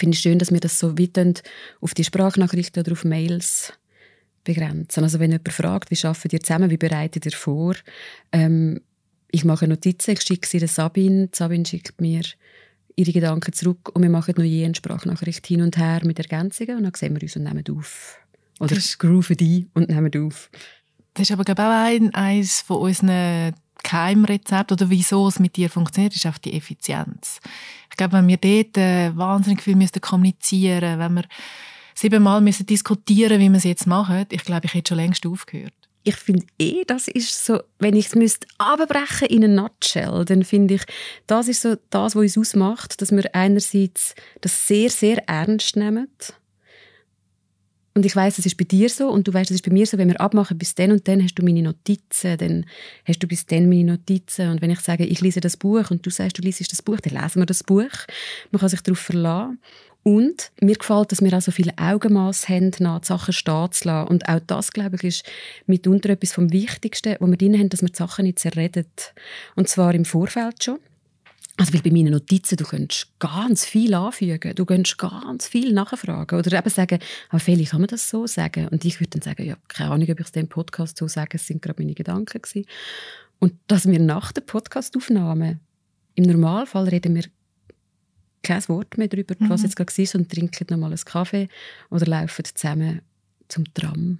finde 0.00 0.14
es 0.14 0.20
schön, 0.20 0.38
dass 0.38 0.52
wir 0.52 0.60
das 0.60 0.78
so 0.78 0.98
weit 0.98 1.42
auf 1.80 1.94
die 1.94 2.04
Sprachnachrichten 2.04 2.82
oder 2.82 2.92
auf 2.92 3.04
Mails 3.04 3.72
begrenzen. 4.46 5.04
Also 5.04 5.18
wenn 5.18 5.32
jemand 5.32 5.52
fragt, 5.52 5.90
wie 5.90 6.06
arbeitet 6.06 6.32
ihr 6.32 6.40
zusammen, 6.40 6.70
wie 6.70 6.78
bereitet 6.78 7.26
ihr 7.26 7.32
vor, 7.32 7.74
ähm, 8.32 8.80
ich 9.30 9.44
mache 9.44 9.68
Notizen, 9.68 10.12
ich 10.12 10.22
schicke 10.22 10.48
sie 10.48 10.58
der 10.58 10.68
Sabine, 10.68 11.28
Sabine 11.32 11.66
schickt 11.66 12.00
mir 12.00 12.22
ihre 12.94 13.12
Gedanken 13.12 13.52
zurück 13.52 13.90
und 13.94 14.02
wir 14.02 14.08
machen 14.08 14.34
noch 14.38 14.44
je 14.44 14.64
eine 14.64 14.74
Sprachnachricht 14.74 15.46
hin 15.46 15.60
und 15.60 15.76
her 15.76 16.00
mit 16.04 16.18
Ergänzungen 16.18 16.78
und 16.78 16.84
dann 16.84 16.94
sehen 16.94 17.14
wir 17.14 17.22
uns 17.22 17.36
und 17.36 17.42
nehmen 17.44 17.64
auf. 17.70 18.18
Oder 18.58 18.76
grooven 18.98 19.36
die 19.36 19.66
und 19.74 19.90
nehmen 19.90 20.10
auf. 20.26 20.50
Das 21.12 21.24
ist 21.24 21.32
aber 21.32 21.44
glaube 21.44 21.60
ich, 21.60 21.66
auch 21.66 21.72
ein, 21.72 22.14
eines 22.14 22.62
von 22.62 22.78
unseren 22.78 23.54
Keimrezept 23.82 24.72
oder 24.72 24.88
wieso 24.88 25.28
es 25.28 25.38
mit 25.38 25.56
dir 25.56 25.68
funktioniert, 25.68 26.16
ist 26.16 26.26
auch 26.26 26.38
die 26.38 26.54
Effizienz. 26.54 27.40
Ich 27.90 27.96
glaube, 27.96 28.14
wenn 28.14 28.28
wir 28.28 28.38
dort 28.38 28.78
äh, 28.78 29.16
wahnsinnig 29.16 29.62
viel 29.62 29.76
müssen 29.76 30.00
kommunizieren, 30.00 30.98
wenn 30.98 31.14
wir 31.14 31.24
siebenmal 31.96 32.40
müssen 32.40 32.66
diskutieren, 32.66 33.40
wie 33.40 33.48
wir 33.48 33.56
es 33.56 33.64
jetzt 33.64 33.86
machen, 33.86 34.26
ich 34.30 34.44
glaube, 34.44 34.66
ich 34.66 34.74
hätte 34.74 34.90
schon 34.90 34.98
längst 34.98 35.26
aufgehört. 35.26 35.72
Ich 36.04 36.16
finde 36.16 36.46
eh, 36.60 36.84
das 36.86 37.08
ist 37.08 37.44
so, 37.44 37.60
wenn 37.80 37.96
ich 37.96 38.06
es 38.06 38.14
müsste 38.14 38.46
abbrechen 38.58 39.26
in 39.26 39.42
einer 39.42 39.62
Nutshell, 39.62 40.24
dann 40.24 40.44
finde 40.44 40.74
ich, 40.74 40.82
das 41.26 41.48
ist 41.48 41.62
so 41.62 41.74
das, 41.90 42.14
was 42.14 42.36
uns 42.36 42.38
ausmacht, 42.38 43.02
dass 43.02 43.10
wir 43.10 43.34
einerseits 43.34 44.14
das 44.40 44.68
sehr, 44.68 44.88
sehr 44.90 45.28
ernst 45.28 45.74
nehmen. 45.74 46.06
Und 47.94 48.04
ich 48.04 48.14
weiß, 48.14 48.36
das 48.36 48.44
ist 48.44 48.58
bei 48.58 48.64
dir 48.64 48.90
so 48.90 49.08
und 49.08 49.26
du 49.26 49.32
weißt, 49.32 49.50
das 49.50 49.54
ist 49.54 49.64
bei 49.64 49.72
mir 49.72 49.86
so, 49.86 49.96
wenn 49.96 50.08
wir 50.08 50.20
abmachen, 50.20 50.58
bis 50.58 50.74
dann 50.74 50.92
und 50.92 51.08
dann 51.08 51.24
hast 51.24 51.34
du 51.36 51.42
meine 51.42 51.62
Notizen, 51.62 52.36
dann 52.36 52.66
hast 53.06 53.20
du 53.20 53.26
bis 53.26 53.46
dann 53.46 53.70
meine 53.70 53.92
Notizen. 53.92 54.50
Und 54.50 54.60
wenn 54.60 54.70
ich 54.70 54.80
sage, 54.80 55.06
ich 55.06 55.22
lese 55.22 55.40
das 55.40 55.56
Buch 55.56 55.90
und 55.90 56.04
du 56.04 56.10
sagst, 56.10 56.36
du 56.36 56.42
liest 56.42 56.70
das 56.70 56.82
Buch, 56.82 57.00
dann 57.00 57.20
lesen 57.20 57.40
wir 57.40 57.46
das 57.46 57.64
Buch. 57.64 57.88
Man 58.50 58.60
kann 58.60 58.68
sich 58.68 58.82
darauf 58.82 58.98
verlassen. 58.98 59.58
Und 60.06 60.52
mir 60.60 60.76
gefällt, 60.76 61.10
dass 61.10 61.20
wir 61.20 61.36
auch 61.36 61.40
so 61.40 61.50
viele 61.50 61.76
Augenmaß 61.78 62.48
haben, 62.48 62.70
nach 62.78 63.00
die 63.00 63.08
Sachen 63.08 63.32
stehen 63.32 63.72
zu 63.72 63.88
lassen. 63.88 64.06
Und 64.06 64.28
auch 64.28 64.38
das, 64.46 64.70
glaube 64.70 64.94
ich, 64.94 65.02
ist 65.02 65.24
mitunter 65.66 66.10
etwas 66.10 66.32
vom 66.32 66.52
Wichtigsten, 66.52 67.16
wo 67.18 67.26
wir 67.26 67.36
drin 67.36 67.58
haben, 67.58 67.70
dass 67.70 67.82
wir 67.82 67.88
die 67.88 67.96
Sachen 67.96 68.24
nicht 68.24 68.38
zerreden. 68.38 68.86
Und 69.56 69.68
zwar 69.68 69.92
im 69.96 70.04
Vorfeld 70.04 70.62
schon. 70.62 70.78
Also 71.56 71.74
weil 71.74 71.82
bei 71.82 71.90
meinen 71.90 72.12
Notizen, 72.12 72.56
du 72.56 72.62
könntest 72.62 73.18
ganz 73.18 73.64
viel 73.64 73.94
anfügen, 73.94 74.54
du 74.54 74.64
könntest 74.64 74.96
ganz 74.96 75.48
viel 75.48 75.72
nachfragen 75.72 76.38
oder 76.38 76.56
eben 76.56 76.70
sagen, 76.70 77.00
aber 77.30 77.40
Feli, 77.40 77.64
kann 77.64 77.80
man 77.80 77.88
das 77.88 78.08
so 78.08 78.28
sagen? 78.28 78.68
Und 78.68 78.84
ich 78.84 79.00
würde 79.00 79.18
dann 79.18 79.22
sagen, 79.22 79.44
ja, 79.44 79.56
keine 79.66 79.90
Ahnung, 79.90 80.08
ob 80.08 80.20
ich 80.20 80.26
es 80.26 80.30
dem 80.32 80.46
Podcast 80.46 80.98
so 80.98 81.08
sage, 81.08 81.30
es 81.32 81.48
sind 81.48 81.62
gerade 81.62 81.82
meine 81.82 81.94
Gedanken 81.94 82.42
gewesen. 82.42 82.64
Und 83.40 83.54
dass 83.66 83.88
wir 83.88 83.98
nach 83.98 84.30
der 84.30 84.42
Podcastaufnahme, 84.42 85.58
im 86.14 86.24
Normalfall 86.24 86.90
reden 86.90 87.16
wir 87.16 87.24
kein 88.46 88.68
Wort 88.68 88.96
mehr 88.96 89.08
darüber, 89.08 89.34
mhm. 89.38 89.50
was 89.50 89.62
jetzt 89.62 89.76
gerade 89.76 89.92
war, 89.92 90.20
und 90.20 90.30
trinken 90.30 90.66
nochmal 90.70 90.90
einen 90.90 91.04
Kaffee 91.04 91.48
oder 91.90 92.06
laufen 92.06 92.44
zusammen 92.44 93.00
zum 93.48 93.64
Tram 93.74 94.18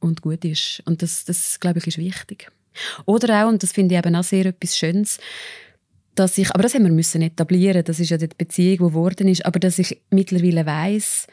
und 0.00 0.22
gut 0.22 0.44
ist. 0.44 0.82
Und 0.86 1.02
das, 1.02 1.24
das 1.24 1.60
glaube 1.60 1.78
ich, 1.78 1.86
ist 1.86 1.98
wichtig. 1.98 2.50
Oder 3.04 3.44
auch, 3.44 3.48
und 3.48 3.62
das 3.62 3.72
finde 3.72 3.94
ich 3.94 3.98
eben 3.98 4.14
auch 4.16 4.24
sehr 4.24 4.46
etwas 4.46 4.76
Schönes, 4.76 5.18
dass 6.14 6.38
ich, 6.38 6.50
aber 6.50 6.62
das 6.62 6.74
haben 6.74 6.84
wir 6.84 6.92
müssen 6.92 7.22
etablieren, 7.22 7.84
das 7.84 8.00
ist 8.00 8.10
ja 8.10 8.16
die 8.16 8.28
Beziehung, 8.28 8.78
die 8.78 8.84
geworden 8.84 9.28
ist, 9.28 9.44
aber 9.44 9.58
dass 9.58 9.78
ich 9.78 10.00
mittlerweile 10.10 10.64
weiß, 10.64 11.26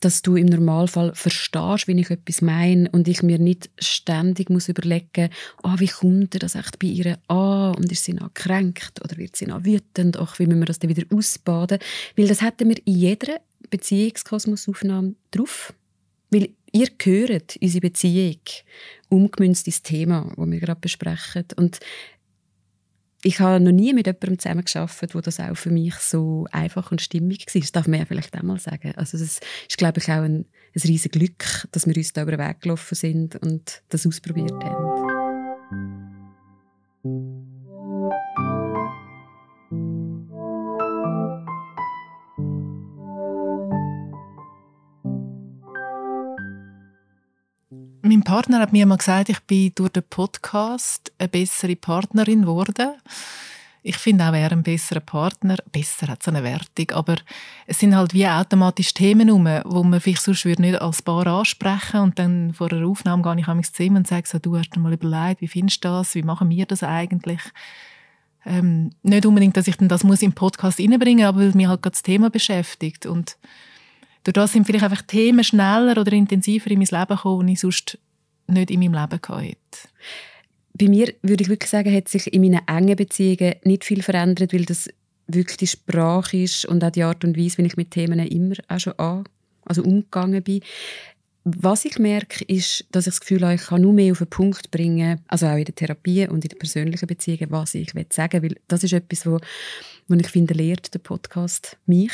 dass 0.00 0.22
du 0.22 0.36
im 0.36 0.46
Normalfall 0.46 1.14
verstehst, 1.14 1.86
wie 1.86 2.00
ich 2.00 2.10
etwas 2.10 2.42
meine 2.42 2.90
und 2.90 3.06
ich 3.06 3.22
mir 3.22 3.38
nicht 3.38 3.70
ständig 3.78 4.50
muss 4.50 4.68
überlegen, 4.68 5.30
oh, 5.62 5.74
wie 5.76 5.88
kommt 5.88 6.42
das 6.42 6.54
echt 6.54 6.78
bei 6.78 6.88
ihr 6.88 7.18
an 7.28 7.74
und 7.74 7.92
ist 7.92 8.04
sie 8.04 8.14
noch 8.14 8.32
gekränkt 8.34 9.02
oder 9.04 9.16
wird 9.18 9.36
sie 9.36 9.46
noch 9.46 9.64
wütend, 9.64 10.16
ach, 10.16 10.38
wie 10.38 10.46
müssen 10.46 10.60
wir 10.60 10.66
das 10.66 10.78
dann 10.78 10.90
wieder 10.90 11.06
ausbaden, 11.14 11.78
weil 12.16 12.28
das 12.28 12.40
hätten 12.42 12.68
wir 12.68 12.78
in 12.84 12.94
jeder 12.94 13.40
Beziehungskosmosaufnahme 13.68 15.14
drauf, 15.30 15.74
weil 16.30 16.50
ihr 16.72 16.88
gehört 16.96 17.56
unsere 17.60 17.82
Beziehung 17.82 18.40
umgemünzt 19.08 19.66
ins 19.66 19.82
Thema, 19.82 20.32
das 20.36 20.50
wir 20.50 20.60
gerade 20.60 20.80
besprechen. 20.80 21.44
Und 21.56 21.80
ich 23.22 23.40
habe 23.40 23.62
noch 23.62 23.72
nie 23.72 23.92
mit 23.92 24.06
jemandem 24.06 24.38
zusammengearbeitet, 24.38 25.14
wo 25.14 25.20
das 25.20 25.40
auch 25.40 25.56
für 25.56 25.70
mich 25.70 25.94
so 25.96 26.46
einfach 26.52 26.90
und 26.90 27.00
stimmig 27.02 27.46
war. 27.54 27.60
Das 27.60 27.72
darf 27.72 27.86
man 27.86 28.00
ja 28.00 28.06
vielleicht 28.06 28.36
auch 28.36 28.42
mal 28.42 28.58
sagen. 28.58 28.92
Also 28.96 29.16
es 29.16 29.40
ist, 29.68 29.78
glaube 29.78 29.98
ich, 29.98 30.06
auch 30.06 30.22
ein, 30.22 30.46
ein 30.74 30.80
riesiges 30.82 31.12
Glück, 31.12 31.68
dass 31.72 31.86
wir 31.86 31.96
uns 31.96 32.12
da 32.12 32.22
über 32.22 32.36
den 32.36 32.40
Weg 32.40 32.60
gelaufen 32.62 32.94
sind 32.94 33.36
und 33.36 33.82
das 33.90 34.06
ausprobiert 34.06 34.52
haben. 34.52 35.99
Mein 48.20 48.24
Partner 48.24 48.60
hat 48.60 48.74
mir 48.74 48.84
mal 48.84 48.98
gesagt, 48.98 49.30
ich 49.30 49.40
bin 49.40 49.72
durch 49.74 49.92
den 49.92 50.02
Podcast 50.02 51.10
eine 51.16 51.30
bessere 51.30 51.74
Partnerin 51.74 52.42
geworden. 52.42 52.90
Ich 53.82 53.96
finde 53.96 54.28
auch, 54.28 54.34
er 54.34 54.52
ein 54.52 54.62
besserer 54.62 55.00
Partner. 55.00 55.56
Besser 55.72 56.08
hat 56.08 56.22
so 56.22 56.30
eine 56.30 56.44
Wertung, 56.44 56.90
aber 56.90 57.16
es 57.66 57.78
sind 57.78 57.96
halt 57.96 58.12
wie 58.12 58.28
automatisch 58.28 58.92
Themen 58.92 59.30
rum, 59.30 59.48
wo 59.64 59.82
man 59.84 60.02
vielleicht 60.02 60.20
sonst 60.20 60.44
nicht 60.44 60.82
als 60.82 61.00
Paar 61.00 61.26
ansprechen 61.28 62.00
und 62.00 62.18
dann 62.18 62.52
vor 62.52 62.70
einer 62.70 62.86
Aufnahme 62.86 63.22
gehe 63.22 63.40
ich 63.40 63.48
an 63.48 63.56
mein 63.56 63.64
Zimmer 63.64 63.96
und 63.96 64.06
sage 64.06 64.28
so, 64.28 64.38
du 64.38 64.58
hast 64.58 64.76
dir 64.76 64.80
mal 64.80 64.92
überlegt, 64.92 65.40
wie 65.40 65.48
findest 65.48 65.82
du 65.82 65.88
das, 65.88 66.14
wie 66.14 66.22
machen 66.22 66.50
wir 66.50 66.66
das 66.66 66.82
eigentlich? 66.82 67.40
Ähm, 68.44 68.90
nicht 69.02 69.24
unbedingt, 69.24 69.56
dass 69.56 69.66
ich 69.66 69.78
dann 69.78 69.88
das 69.88 70.04
muss 70.04 70.20
im 70.20 70.34
Podcast 70.34 70.78
reinbringen, 70.78 71.24
aber 71.24 71.40
weil 71.40 71.52
mich 71.52 71.68
halt 71.68 71.80
gerade 71.80 71.94
das 71.94 72.02
Thema 72.02 72.28
beschäftigt 72.28 73.06
und 73.06 73.38
durch 74.24 74.34
das 74.34 74.52
sind 74.52 74.66
vielleicht 74.66 74.84
einfach 74.84 75.00
Themen 75.00 75.42
schneller 75.42 75.98
oder 75.98 76.12
intensiver 76.12 76.70
in 76.70 76.80
mein 76.80 76.88
Leben 76.88 77.16
gekommen, 77.16 77.46
die 77.46 77.54
ich 77.54 77.60
sonst 77.60 77.98
nicht 78.50 78.70
in 78.70 78.80
meinem 78.80 78.94
Leben 78.94 79.20
hatte. 79.28 79.56
Bei 80.74 80.88
mir 80.88 81.12
würde 81.22 81.42
ich 81.42 81.48
wirklich 81.48 81.70
sagen, 81.70 81.94
hat 81.94 82.08
sich 82.08 82.32
in 82.32 82.40
meinen 82.40 82.66
engen 82.66 82.96
Beziehungen 82.96 83.54
nicht 83.64 83.84
viel 83.84 84.02
verändert, 84.02 84.52
weil 84.52 84.64
das 84.64 84.88
wirklich 85.26 85.58
die 85.58 85.66
Sprache 85.66 86.38
ist 86.38 86.64
und 86.64 86.82
auch 86.82 86.90
die 86.90 87.02
Art 87.02 87.24
und 87.24 87.36
Weise, 87.36 87.58
wie 87.58 87.66
ich 87.66 87.76
mit 87.76 87.90
Themen 87.90 88.18
immer 88.18 88.56
auch 88.68 88.80
schon 88.80 88.98
an, 88.98 89.24
also 89.64 89.82
umgegangen 89.82 90.42
bin. 90.42 90.60
Was 91.44 91.84
ich 91.84 91.98
merke, 91.98 92.44
ist, 92.44 92.84
dass 92.92 93.06
ich 93.06 93.14
das 93.14 93.20
Gefühl 93.20 93.42
habe, 93.42 93.54
ich 93.54 93.62
kann 93.62 93.80
nur 93.80 93.92
mehr 93.92 94.12
auf 94.12 94.18
den 94.18 94.26
Punkt 94.26 94.70
bringen, 94.70 95.20
also 95.26 95.46
auch 95.46 95.56
in 95.56 95.64
der 95.64 95.74
Therapie 95.74 96.28
und 96.28 96.44
in 96.44 96.50
den 96.50 96.58
persönlichen 96.58 97.06
Beziehungen, 97.06 97.50
was 97.50 97.74
ich 97.74 97.92
sagen 98.10 98.42
will. 98.42 98.56
Das 98.68 98.84
ist 98.84 98.92
etwas, 98.92 99.24
wo, 99.26 99.38
wo 100.08 100.14
ich 100.14 100.28
finde, 100.28 100.54
lehrt 100.54 100.92
der 100.92 100.98
Podcast 100.98 101.78
mich 101.86 102.12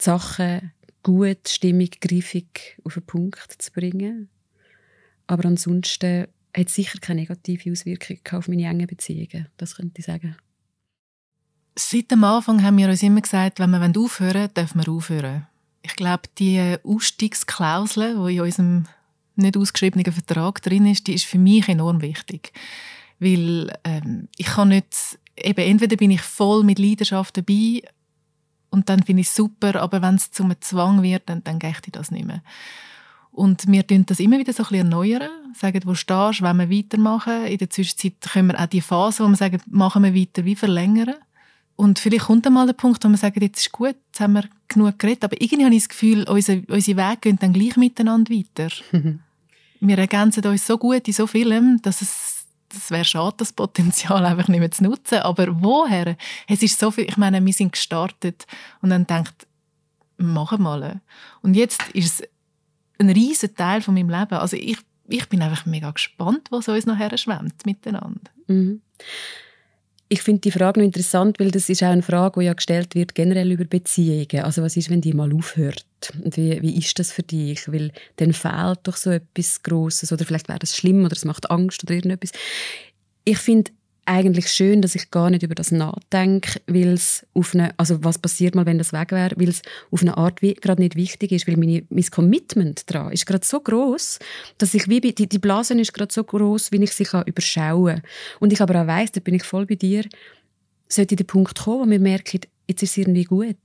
die 0.00 0.04
Sachen 0.04 0.72
gut, 1.02 1.48
stimmig, 1.48 2.00
griffig 2.00 2.78
auf 2.84 2.94
den 2.94 3.02
Punkt 3.04 3.54
zu 3.58 3.72
bringen. 3.72 4.28
Aber 5.26 5.46
ansonsten 5.46 6.26
hat 6.56 6.68
es 6.68 6.74
sicher 6.74 6.98
keine 7.00 7.20
negative 7.20 7.70
Auswirkung 7.70 8.18
auf 8.32 8.48
meine 8.48 8.64
engen 8.64 8.86
Beziehungen. 8.86 9.48
Das 9.56 9.76
könnte 9.76 10.00
ich 10.00 10.06
sagen. 10.06 10.36
Seit 11.76 12.10
dem 12.10 12.22
Anfang 12.22 12.62
haben 12.62 12.78
wir 12.78 12.88
uns 12.88 13.02
immer 13.02 13.20
gesagt, 13.20 13.58
wenn 13.58 13.70
wir 13.70 14.00
aufhören 14.00 14.34
wollen, 14.34 14.54
dürfen 14.54 14.86
wir 14.86 14.92
aufhören. 14.92 15.46
Ich 15.82 15.96
glaube, 15.96 16.22
die 16.38 16.76
Ausstiegsklausel, 16.84 18.14
die 18.26 18.36
in 18.36 18.40
unserem 18.40 18.84
nicht 19.36 19.56
ausgeschriebenen 19.56 20.12
Vertrag 20.12 20.62
drin 20.62 20.86
ist, 20.86 21.06
die 21.06 21.14
ist 21.14 21.24
für 21.24 21.38
mich 21.38 21.68
enorm 21.68 22.00
wichtig. 22.00 22.52
Weil 23.18 23.76
ähm, 23.84 24.28
ich 24.36 24.46
kann 24.46 24.68
nicht, 24.68 25.18
eben 25.36 25.60
entweder 25.60 25.96
bin 25.96 26.12
ich 26.12 26.20
voll 26.20 26.62
mit 26.62 26.78
Leidenschaft 26.78 27.36
dabei 27.36 27.82
und 28.70 28.88
dann 28.88 29.02
finde 29.02 29.22
ich 29.22 29.28
es 29.28 29.34
super, 29.34 29.80
aber 29.80 30.02
wenn 30.02 30.14
es 30.16 30.30
zum 30.30 30.52
Zwang 30.60 31.02
wird, 31.02 31.28
dann, 31.28 31.42
dann 31.44 31.58
gehe 31.58 31.70
ich 31.70 31.92
das 31.92 32.10
nicht 32.10 32.26
mehr. 32.26 32.42
Und 33.34 33.66
wir 33.66 33.84
tun 33.84 34.06
das 34.06 34.20
immer 34.20 34.38
wieder 34.38 34.52
so 34.52 34.62
ein 34.62 34.68
bisschen 34.68 34.92
erneuern, 34.92 35.30
sagen, 35.54 35.80
wo 35.84 35.94
stehst, 35.94 36.40
wenn 36.40 36.56
wir 36.56 36.70
weitermachen. 36.70 37.46
In 37.46 37.58
der 37.58 37.68
Zwischenzeit 37.68 38.14
können 38.32 38.48
wir 38.48 38.60
auch 38.60 38.66
die 38.66 38.80
Phase, 38.80 39.24
wo 39.24 39.28
wir 39.28 39.36
sagen, 39.36 39.60
machen 39.66 40.04
wir 40.04 40.14
weiter, 40.14 40.44
wie 40.44 40.54
verlängern. 40.54 41.16
Und 41.74 41.98
vielleicht 41.98 42.26
kommt 42.26 42.46
dann 42.46 42.52
mal 42.52 42.66
der 42.66 42.74
Punkt, 42.74 43.04
wo 43.04 43.08
wir 43.08 43.16
sagen, 43.16 43.40
jetzt 43.42 43.58
ist 43.58 43.72
gut, 43.72 43.96
jetzt 44.06 44.20
haben 44.20 44.34
wir 44.34 44.44
genug 44.68 44.96
geredet. 45.00 45.24
Aber 45.24 45.40
irgendwie 45.40 45.64
habe 45.64 45.74
ich 45.74 45.82
das 45.82 45.88
Gefühl, 45.88 46.24
unsere, 46.28 46.62
unsere 46.68 46.96
Wege 46.96 47.18
gehen 47.22 47.38
dann 47.40 47.52
gleich 47.52 47.76
miteinander 47.76 48.32
weiter. 48.32 48.68
wir 49.80 49.98
ergänzen 49.98 50.46
uns 50.46 50.64
so 50.64 50.78
gut 50.78 51.08
in 51.08 51.12
so 51.12 51.26
vielem, 51.26 51.82
dass 51.82 52.02
es 52.02 52.34
das 52.68 52.90
wäre 52.90 53.04
schade, 53.04 53.36
das 53.38 53.52
Potenzial 53.52 54.24
einfach 54.26 54.48
nicht 54.48 54.58
mehr 54.58 54.70
zu 54.70 54.84
nutzen. 54.84 55.18
Aber 55.18 55.62
woher? 55.62 56.16
Es 56.48 56.62
ist 56.62 56.78
so 56.78 56.90
viel, 56.90 57.04
ich 57.04 57.16
meine, 57.16 57.44
wir 57.44 57.52
sind 57.52 57.72
gestartet 57.72 58.46
und 58.80 58.90
dann 58.90 59.06
denkt, 59.06 59.46
machen 60.16 60.62
mal. 60.62 61.00
Und 61.42 61.54
jetzt 61.54 61.88
ist 61.90 62.20
es 62.20 62.28
ein 62.98 63.10
riesen 63.10 63.54
Teil 63.54 63.80
von 63.82 63.94
meinem 63.94 64.10
Leben. 64.10 64.34
Also 64.34 64.56
ich, 64.56 64.78
ich 65.08 65.28
bin 65.28 65.42
einfach 65.42 65.66
mega 65.66 65.90
gespannt, 65.90 66.48
was 66.50 66.68
uns 66.68 66.86
nachher 66.86 67.16
schwemmt 67.18 67.66
miteinander. 67.66 68.30
Mhm. 68.46 68.80
Ich 70.08 70.22
finde 70.22 70.42
die 70.42 70.50
Frage 70.50 70.80
noch 70.80 70.84
interessant, 70.84 71.40
weil 71.40 71.50
das 71.50 71.68
ist 71.68 71.82
auch 71.82 71.88
eine 71.88 72.02
Frage, 72.02 72.40
die 72.40 72.46
ja 72.46 72.52
gestellt 72.52 72.94
wird 72.94 73.14
generell 73.14 73.50
über 73.50 73.64
Beziehungen. 73.64 74.44
Also 74.44 74.62
was 74.62 74.76
ist, 74.76 74.90
wenn 74.90 75.00
die 75.00 75.14
mal 75.14 75.32
aufhört? 75.34 75.86
Und 76.22 76.36
wie, 76.36 76.60
wie 76.60 76.76
ist 76.76 76.98
das 76.98 77.10
für 77.10 77.22
dich? 77.22 77.66
Weil 77.72 77.90
dann 78.16 78.32
fehlt 78.32 78.80
doch 78.84 78.96
so 78.96 79.10
etwas 79.10 79.62
Grosses 79.62 80.12
oder 80.12 80.24
vielleicht 80.24 80.48
wäre 80.48 80.58
das 80.58 80.76
schlimm 80.76 81.04
oder 81.04 81.16
es 81.16 81.24
macht 81.24 81.50
Angst 81.50 81.82
oder 81.84 81.94
irgendetwas. 81.94 82.32
Ich 83.24 83.38
finde, 83.38 83.72
eigentlich 84.06 84.48
schön, 84.48 84.82
dass 84.82 84.94
ich 84.94 85.10
gar 85.10 85.30
nicht 85.30 85.42
über 85.42 85.54
das 85.54 85.70
nachdenke, 85.70 86.60
weil 86.66 86.92
es 86.92 87.26
auf 87.34 87.54
eine, 87.54 87.72
also 87.78 88.02
was 88.04 88.18
passiert 88.18 88.54
mal, 88.54 88.66
wenn 88.66 88.78
das 88.78 88.92
weg 88.92 89.12
wäre, 89.12 89.34
weil 89.36 89.48
es 89.48 89.62
auf 89.90 90.02
eine 90.02 90.16
Art 90.16 90.42
wie 90.42 90.54
gerade 90.54 90.82
nicht 90.82 90.96
wichtig 90.96 91.32
ist, 91.32 91.46
weil 91.46 91.56
meine, 91.56 91.84
mein 91.88 92.04
Commitment 92.04 92.90
daran 92.90 93.12
ist 93.12 93.26
gerade 93.26 93.44
so 93.44 93.60
groß, 93.60 94.18
dass 94.58 94.74
ich 94.74 94.88
wie 94.88 95.00
die, 95.00 95.14
die 95.14 95.38
Blase 95.38 95.74
ist 95.74 95.94
gerade 95.94 96.12
so 96.12 96.24
groß, 96.24 96.72
wie 96.72 96.82
ich 96.82 96.92
sie 96.92 97.04
kann 97.04 97.24
überschauen. 97.26 98.02
Und 98.40 98.52
ich 98.52 98.60
aber 98.60 98.82
auch 98.82 98.86
weiss, 98.86 99.12
da 99.12 99.20
bin 99.20 99.34
ich 99.34 99.42
voll 99.42 99.66
bei 99.66 99.76
dir, 99.76 100.04
sollte 100.88 101.16
der 101.16 101.24
Punkt 101.24 101.58
kommen, 101.58 101.86
wo 101.86 101.90
wir 101.90 102.00
merken, 102.00 102.40
jetzt 102.68 102.82
ist 102.82 102.92
es 102.92 102.98
irgendwie 102.98 103.24
gut. 103.24 103.56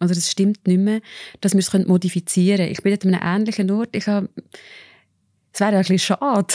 Oder 0.00 0.12
es 0.12 0.30
stimmt 0.30 0.66
nicht 0.66 0.80
mehr, 0.80 1.00
dass 1.40 1.54
wir 1.54 1.60
es 1.60 1.72
modifizieren 1.72 2.58
können. 2.58 2.72
Ich 2.72 2.82
bin 2.82 2.92
an 2.92 3.14
einem 3.14 3.40
ähnlichen 3.40 3.70
Ort. 3.70 3.90
Ich 3.92 4.06
habe 4.06 4.28
es 5.58 5.60
wäre 5.60 5.72
ja 5.72 5.78
ein 5.78 5.82
bisschen 5.82 5.98
schade. 5.98 6.54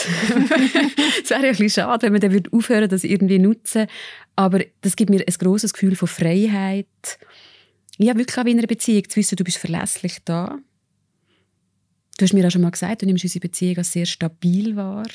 es 1.22 1.28
wäre 1.28 1.42
ja 1.42 1.48
ein 1.48 1.50
bisschen 1.50 1.68
schade, 1.68 2.02
wenn 2.04 2.12
man 2.12 2.22
dann 2.22 2.42
aufhören 2.52 2.80
würde, 2.80 2.88
das 2.88 3.04
irgendwie 3.04 3.38
nutzen. 3.38 3.86
Aber 4.34 4.64
das 4.80 4.96
gibt 4.96 5.10
mir 5.10 5.20
ein 5.20 5.34
grosses 5.38 5.74
Gefühl 5.74 5.94
von 5.94 6.08
Freiheit. 6.08 6.86
Ja, 7.98 8.16
wirklich 8.16 8.38
auch 8.38 8.46
in 8.46 8.58
einer 8.58 8.66
Beziehung 8.66 9.06
zu 9.06 9.16
wissen, 9.16 9.36
du 9.36 9.44
bist 9.44 9.58
verlässlich 9.58 10.20
da. 10.24 10.58
Du 12.16 12.24
hast 12.24 12.32
mir 12.32 12.46
auch 12.46 12.50
schon 12.50 12.62
mal 12.62 12.70
gesagt, 12.70 13.02
du 13.02 13.06
nimmst 13.06 13.24
unsere 13.24 13.40
Beziehung 13.40 13.76
als 13.76 13.92
sehr 13.92 14.06
stabil 14.06 14.74
wahr. 14.74 15.06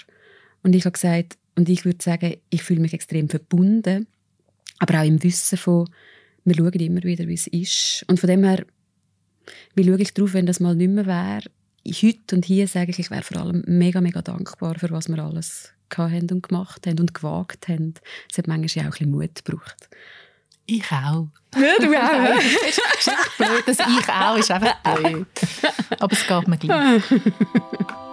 Und 0.61 0.75
ich 0.75 0.85
habe 0.85 0.93
gesagt, 0.93 1.39
und 1.55 1.67
ich 1.67 1.83
würde 1.83 2.03
sagen, 2.03 2.35
ich 2.51 2.61
fühle 2.61 2.81
mich 2.81 2.93
extrem 2.93 3.27
verbunden. 3.27 4.05
Aber 4.77 4.99
auch 4.99 5.05
im 5.05 5.23
Wissen 5.23 5.57
von, 5.57 5.89
wir 6.45 6.55
schauen 6.55 6.73
immer 6.73 7.01
wieder, 7.01 7.27
wie 7.27 7.33
es 7.33 7.47
ist. 7.47 8.05
Und 8.07 8.19
von 8.19 8.29
dem 8.29 8.43
her, 8.43 8.63
wie 9.73 9.83
schaue 9.83 9.99
ich 9.99 10.13
darauf, 10.13 10.33
wenn 10.33 10.45
das 10.45 10.59
mal 10.59 10.75
nicht 10.75 10.91
mehr 10.91 11.07
wäre? 11.07 11.49
Heute 11.91 12.35
und 12.35 12.45
hier 12.45 12.67
sage 12.67 12.91
ich, 12.91 12.99
ich 12.99 13.11
wäre 13.11 13.23
vor 13.23 13.37
allem 13.37 13.63
mega, 13.67 14.01
mega 14.01 14.21
dankbar 14.21 14.75
für 14.75 14.89
was 14.91 15.09
wir 15.09 15.19
alles 15.19 15.73
haben 15.95 16.29
und 16.29 16.47
gemacht 16.47 16.85
haben 16.85 16.99
und 16.99 17.13
gewagt 17.13 17.67
haben. 17.67 17.95
Es 18.31 18.37
hat 18.37 18.47
manchmal 18.47 18.85
auch 18.85 18.87
ein 18.87 18.91
bisschen 18.91 19.11
Mut 19.11 19.43
gebraucht. 19.43 19.89
Ich 20.65 20.85
auch. 20.91 21.27
Ja, 21.55 21.79
du 21.79 21.95
auch. 21.95 22.39
es 22.69 22.77
ist 22.77 23.09
einfach 23.09 23.37
blöd, 23.37 23.63
das 23.65 23.79
Ich 23.79 24.09
auch 24.09 24.37
ist 24.37 24.51
einfach 24.51 24.75
blöd. 24.83 25.27
Aber 25.99 26.13
es 26.13 26.27
geht 26.27 26.47
mir 26.47 26.57
gleich. 26.57 27.03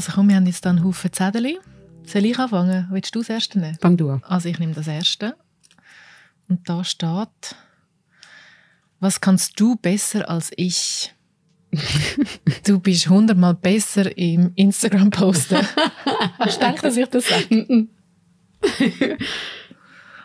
Also 0.00 0.12
komm, 0.14 0.30
wir 0.30 0.36
haben 0.36 0.46
jetzt 0.46 0.66
einen 0.66 0.82
Haufen 0.82 1.12
Zettel. 1.12 1.60
Soll 2.06 2.24
ich 2.24 2.38
anfangen? 2.38 2.88
Willst 2.90 3.14
du 3.14 3.18
das 3.18 3.28
erste 3.28 3.58
nehmen? 3.58 3.76
Fang 3.82 3.98
du 3.98 4.08
an. 4.08 4.22
Also 4.24 4.48
ich 4.48 4.58
nehme 4.58 4.72
das 4.72 4.88
erste. 4.88 5.36
Und 6.48 6.66
da 6.70 6.82
steht, 6.84 7.54
was 8.98 9.20
kannst 9.20 9.60
du 9.60 9.76
besser 9.76 10.26
als 10.30 10.52
ich? 10.56 11.14
du 12.66 12.80
bist 12.80 13.10
hundertmal 13.10 13.52
besser 13.52 14.16
im 14.16 14.52
Instagram-Posten. 14.54 15.58
Hast 16.38 16.56
du 16.56 16.66
gedacht, 16.66 16.82
dass 16.82 16.96
ich 16.96 17.06
das 17.06 17.28
sage? 17.28 17.88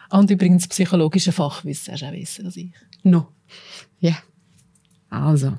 Und 0.09 0.31
übrigens 0.31 0.69
psychologische 0.69 1.33
Fachwissen 1.33 1.91
hast 1.91 2.01
du 2.01 2.05
auch 2.05 2.13
wissen 2.13 2.45
als 2.45 2.55
ich. 2.55 2.71
No. 3.03 3.27
Ja. 3.99 4.11
Yeah. 4.11 4.23
Also. 5.09 5.57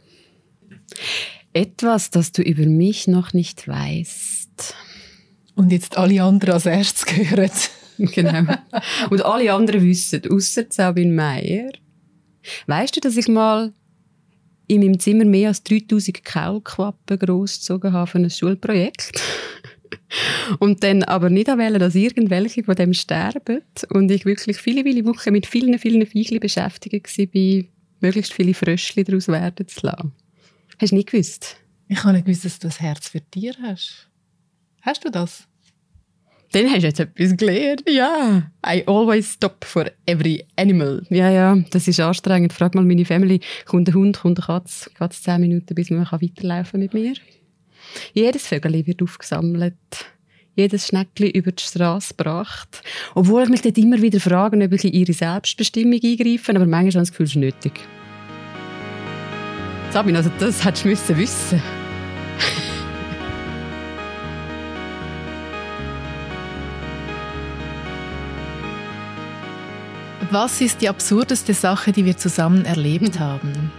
Etwas, 1.57 2.11
das 2.11 2.33
du 2.33 2.43
über 2.43 2.67
mich 2.67 3.09
noch 3.09 3.33
nicht 3.33 3.67
weißt. 3.67 4.75
Und 5.55 5.73
jetzt 5.73 5.97
alle 5.97 6.23
anderen 6.23 6.53
als 6.53 6.67
erstes 6.67 7.07
gehören. 7.07 7.51
genau. 7.97 8.55
Und 9.09 9.25
alle 9.25 9.51
anderen 9.55 9.83
wissen, 9.83 10.21
außer 10.31 10.67
Sabine 10.69 11.15
Meier. 11.15 11.73
Weißt 12.67 12.95
du, 12.95 13.01
dass 13.01 13.17
ich 13.17 13.29
mal 13.29 13.73
in 14.67 14.83
meinem 14.83 15.01
Zimmer 15.01 15.25
mehr 15.25 15.49
als 15.49 15.63
3000 15.63 16.23
Kaulquappen 16.25 17.19
großgezogen 17.19 17.91
habe 17.91 18.11
für 18.11 18.19
ein 18.19 18.29
Schulprojekt? 18.29 19.19
und 20.59 20.85
dann 20.85 21.05
aber 21.05 21.31
nicht 21.31 21.49
wollen, 21.49 21.81
dass 21.81 21.95
irgendwelche 21.95 22.65
von 22.65 22.75
dem 22.75 22.93
sterben. 22.93 23.63
Und 23.89 24.11
ich 24.11 24.27
wirklich 24.27 24.59
viele, 24.59 24.83
viele 24.83 25.07
Wochen 25.07 25.33
mit 25.33 25.47
vielen, 25.47 25.79
vielen 25.79 26.07
Viechli 26.07 26.39
beschäftigt 26.39 27.17
war, 27.17 27.65
möglichst 28.03 28.35
viele 28.35 28.53
Fröschli 28.53 29.05
daraus 29.05 29.29
werden 29.29 29.67
zu 29.67 29.87
lassen. 29.87 30.13
Hast 30.79 30.93
du 30.93 30.97
nicht 30.97 31.11
gewusst? 31.11 31.57
Ich 31.89 32.03
habe 32.03 32.13
nicht 32.13 32.27
gewusst, 32.27 32.45
dass 32.45 32.59
du 32.59 32.69
ein 32.69 32.73
Herz 32.73 33.09
für 33.09 33.21
Tiere 33.21 33.57
hast. 33.63 34.09
Hast 34.83 35.05
du 35.05 35.11
das? 35.11 35.47
Dann 36.53 36.67
hast 36.67 36.83
du 36.83 36.87
jetzt 36.87 37.01
etwas 37.01 37.37
gelernt. 37.37 37.83
Ja. 37.89 38.51
I 38.67 38.85
always 38.87 39.33
stop 39.33 39.65
for 39.65 39.91
every 40.07 40.45
animal. 40.57 41.05
Ja, 41.11 41.31
ja, 41.31 41.57
das 41.71 41.89
ist 41.89 41.99
anstrengend. 41.99 42.53
Frag 42.53 42.75
mal 42.75 42.85
meine 42.85 43.05
Family. 43.05 43.41
Kommt 43.65 43.89
ein 43.89 43.95
Hund, 43.95 44.21
kommt 44.21 44.39
eine 44.39 44.47
Katze. 44.47 44.91
Geht 44.91 45.13
es 45.13 45.23
zehn 45.23 45.41
Minuten, 45.41 45.75
bis 45.75 45.91
man 45.91 46.07
weiterlaufen 46.11 46.81
mit 46.81 46.95
mir? 46.95 47.15
Jedes 48.13 48.47
Vögel 48.47 48.87
wird 48.87 49.03
aufgesammelt. 49.03 49.75
Jedes 50.55 50.87
Schneckli 50.87 51.31
über 51.31 51.53
die 51.53 51.63
Straße 51.63 52.15
gebracht. 52.17 52.83
Obwohl 53.15 53.43
ich 53.43 53.49
mich 53.49 53.63
dort 53.63 53.79
immer 53.79 54.01
wieder 54.01 54.21
frage, 54.21 54.63
ob 54.63 54.73
ich 54.73 54.85
in 54.85 54.93
ihre 54.93 55.13
Selbstbestimmung 55.13 56.01
eingreife. 56.03 56.55
Aber 56.55 56.67
manchmal 56.67 56.79
habe 56.79 56.89
ich 56.89 56.95
das 56.95 57.11
Gefühl, 57.11 57.27
es 57.27 57.31
ist 57.31 57.37
nötig. 57.37 57.81
Sabine, 59.91 60.19
also 60.19 60.31
das 60.39 60.65
hättest 60.65 60.85
du 60.85 60.89
müssen 60.89 61.17
wissen 61.17 61.63
Was 70.31 70.61
ist 70.61 70.83
die 70.83 70.89
absurdeste 70.89 71.55
Sache, 71.55 71.93
die 71.93 72.05
wir 72.05 72.17
zusammen 72.17 72.65
erlebt 72.65 73.19
haben? 73.21 73.71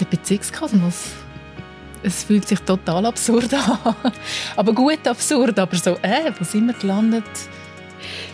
Der 0.00 0.06
Beziehungskosmos. 0.06 1.10
Es 2.02 2.24
fühlt 2.24 2.48
sich 2.48 2.58
total 2.60 3.06
absurd 3.06 3.54
an. 3.54 3.78
aber 4.56 4.72
gut 4.72 5.06
absurd, 5.06 5.58
aber 5.58 5.76
so, 5.76 5.96
äh, 6.02 6.32
wo 6.38 6.44
sind 6.44 6.66
wir 6.66 6.74
gelandet? 6.74 7.24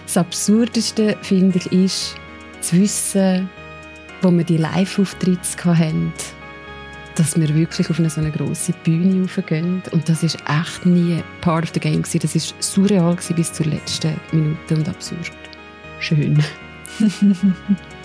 Das 0.07 0.17
Absurdeste, 0.17 1.17
finde 1.21 1.59
ich, 1.59 1.73
ist 1.73 2.15
zu 2.61 2.81
wissen, 2.81 3.51
wo 4.23 4.31
wir 4.31 4.45
die 4.45 4.57
Live-Auftritte 4.57 5.65
hatten, 5.65 6.13
dass 7.15 7.39
wir 7.39 7.55
wirklich 7.55 7.91
auf 7.91 7.99
eine 7.99 8.11
so 8.11 8.21
eine 8.21 8.31
grosse 8.31 8.73
Bühne 8.85 9.23
raufgehen. 9.23 9.83
Und 9.91 10.09
das 10.09 10.23
ist 10.23 10.39
echt 10.47 10.87
nie 10.87 11.23
part 11.41 11.65
of 11.65 11.71
the 11.75 11.81
game. 11.81 12.03
Gewesen. 12.03 12.21
Das 12.21 12.35
war 12.35 12.63
surreal 12.63 13.17
bis 13.35 13.53
zur 13.53 13.67
letzten 13.67 14.15
Minute 14.33 14.75
und 14.75 14.89
absurd. 14.89 15.31
Schön. 15.99 16.43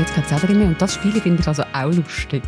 jetzt 0.00 0.14
keine 0.14 0.26
Zettel 0.26 0.54
mehr. 0.54 0.68
Und 0.68 0.80
das 0.80 0.94
Spiel 0.94 1.12
finde 1.12 1.40
ich 1.40 1.48
also 1.48 1.62
auch 1.72 1.92
lustig. 1.92 2.42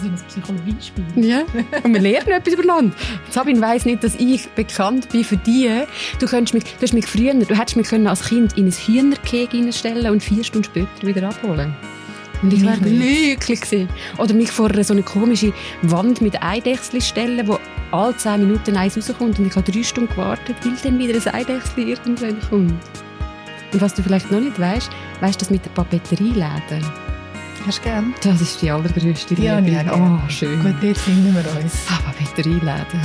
so 0.00 0.08
ein 0.08 0.14
Psychologiespiel. 0.28 1.04
Ja, 1.16 1.42
und 1.82 1.92
wir 1.92 2.00
lernen 2.00 2.28
etwas 2.28 2.54
übereinander. 2.54 2.94
Sabine 3.30 3.60
weiss 3.60 3.84
nicht, 3.84 4.04
dass 4.04 4.14
ich 4.16 4.48
bekannt 4.50 5.08
bin 5.10 5.24
für 5.24 5.36
die. 5.36 5.70
Du, 6.18 6.26
könntest 6.26 6.54
mich, 6.54 6.64
du 6.64 6.82
hast 6.82 6.94
mich 6.94 7.06
früher, 7.06 7.34
du 7.34 7.58
hättest 7.58 7.76
mich 7.76 7.88
können 7.88 8.06
als 8.06 8.24
Kind 8.24 8.56
in 8.56 8.66
ein 8.66 8.72
Hühnerkeg 8.72 9.50
stellen 9.72 10.10
und 10.10 10.22
vier 10.22 10.44
Stunden 10.44 10.64
später 10.64 11.06
wieder 11.06 11.28
abholen. 11.28 11.74
Und 12.42 12.52
ich 12.52 12.62
wäre 12.62 12.78
glücklich 12.78 13.60
gewesen. 13.60 13.88
Oder 14.18 14.34
mich 14.34 14.50
vor 14.50 14.70
so 14.82 14.92
eine 14.92 15.02
komische 15.02 15.52
Wand 15.82 16.20
mit 16.20 16.42
Eidechsel 16.42 17.00
stellen, 17.00 17.46
wo 17.46 17.58
alle 17.92 18.16
zehn 18.16 18.40
Minuten 18.40 18.76
eins 18.76 18.96
rauskommt 18.96 19.38
und 19.38 19.46
ich 19.46 19.54
habe 19.54 19.70
drei 19.70 19.82
Stunden 19.82 20.10
gewartet, 20.10 20.56
weil 20.64 20.72
dann 20.82 20.98
wieder 20.98 21.14
ein 21.14 21.34
Eidechsel 21.34 21.88
irgendwann 21.88 22.40
kommt. 22.48 23.01
Und 23.72 23.80
was 23.80 23.94
du 23.94 24.02
vielleicht 24.02 24.30
noch 24.30 24.40
nicht 24.40 24.58
weißt, 24.58 24.90
weißt 25.20 25.34
du 25.40 25.44
das 25.44 25.50
mit 25.50 25.64
der 25.64 25.70
Papeterieläden? 25.70 26.84
Hast 27.66 27.78
du 27.78 27.82
gern? 27.82 28.14
Das 28.22 28.40
ist 28.40 28.60
die 28.60 28.70
allergrößte 28.70 29.34
Liebe. 29.34 29.70
ja, 29.70 29.84
oh, 29.94 30.28
schön. 30.28 30.62
Gut, 30.62 30.74
dort 30.82 30.98
finden 30.98 31.34
wir 31.34 31.62
uns. 31.62 31.86
Ah, 31.88 32.00
Papeterieläden. 32.04 33.00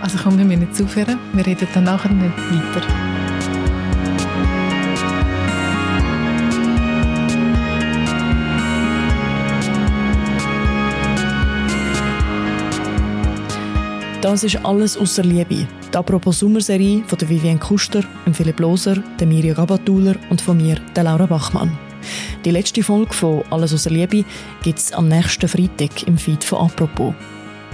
Also 0.00 0.18
komm, 0.22 0.38
wir 0.38 0.44
müssen 0.44 0.62
jetzt 0.62 0.80
aufhören. 0.80 1.18
Wir 1.32 1.44
reden 1.44 1.66
dann 1.74 1.84
nachher 1.84 2.10
nicht 2.10 2.36
weiter. 2.36 3.13
Das 14.24 14.42
ist 14.42 14.56
alles 14.64 14.96
außer 14.96 15.22
Liebe. 15.22 15.66
Die 15.92 15.96
Apropos 15.98 16.38
Sommerserie 16.38 17.02
von 17.06 17.18
der 17.18 17.28
Vivienne 17.28 17.58
Kuster, 17.58 18.00
dem 18.24 18.32
Philipp 18.32 18.58
Loser, 18.58 18.96
der 19.20 19.26
Mirja 19.26 19.52
Gabatuller 19.52 20.14
und 20.30 20.40
von 20.40 20.56
mir, 20.56 20.76
der 20.96 21.04
Laura 21.04 21.26
Bachmann. 21.26 21.76
Die 22.42 22.50
letzte 22.50 22.82
Folge 22.82 23.12
von 23.12 23.44
Alles 23.50 23.74
außer 23.74 23.90
Liebe 23.90 24.24
gibt 24.62 24.78
es 24.78 24.92
am 24.94 25.08
nächsten 25.08 25.46
Freitag 25.46 26.06
im 26.06 26.16
Feed 26.16 26.42
von 26.42 26.60
Apropos. 26.60 27.12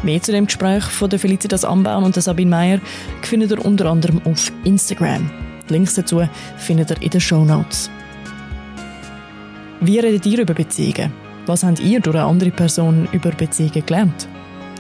Mehr 0.03 0.21
zu 0.21 0.33
dem 0.33 0.47
Gespräch 0.47 0.83
von 0.83 1.09
der 1.09 1.21
Felicitas 1.21 1.65
Ambaum 1.65 2.03
und 2.03 2.17
der 2.17 2.23
Sabine 2.25 2.51
Meyer 2.51 2.81
findet 3.23 3.53
ihr 3.53 3.65
unter 3.65 3.87
anderem 3.87 4.21
auf 4.25 4.51
Instagram. 4.65 5.31
Die 5.69 5.73
Links 5.73 5.95
dazu 5.95 6.21
findet 6.57 6.91
ihr 6.91 7.01
in 7.01 7.11
den 7.11 7.21
Show 7.21 7.45
Notes. 7.45 7.89
Wie 9.81 10.01
redet 10.01 10.27
ihr 10.27 10.41
über 10.41 10.55
Beziehungen? 10.55 11.13
Was 11.47 11.63
habt 11.63 11.79
ihr 11.79 12.01
durch 12.01 12.17
eine 12.17 12.27
andere 12.27 12.51
Person 12.51 13.09
über 13.13 13.31
Beziehungen 13.31 13.87
gelernt? 13.87 14.27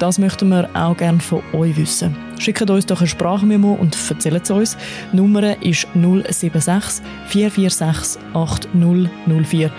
Das 0.00 0.18
möchten 0.18 0.48
wir 0.48 0.68
auch 0.72 0.96
gerne 0.96 1.20
von 1.20 1.42
euch 1.52 1.76
wissen. 1.76 2.16
Schickt 2.38 2.70
uns 2.70 2.86
doch 2.86 3.00
eine 3.00 3.06
Sprachmemo 3.06 3.74
und 3.74 3.94
erzählt 4.08 4.44
es 4.44 4.50
uns. 4.50 4.76
Die 5.12 5.16
Nummer 5.16 5.62
ist 5.62 5.86
076 5.92 7.04
446 7.26 8.22
8004 8.32 9.70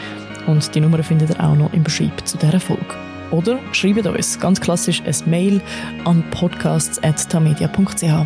und 0.46 0.76
die 0.76 0.80
Nummer 0.80 1.02
findet 1.02 1.32
ihr 1.32 1.44
auch 1.44 1.56
noch 1.56 1.74
im 1.74 1.84
Beschreib 1.84 2.28
zu 2.28 2.38
dieser 2.38 2.60
Folge. 2.60 2.86
Oder 3.32 3.58
schreibt 3.72 4.06
uns 4.06 4.40
ganz 4.40 4.62
klassisch 4.62 5.02
ein 5.08 5.16
Mail 5.26 5.60
an 6.06 6.24
podcasts.tamedia.ch. 6.30 8.26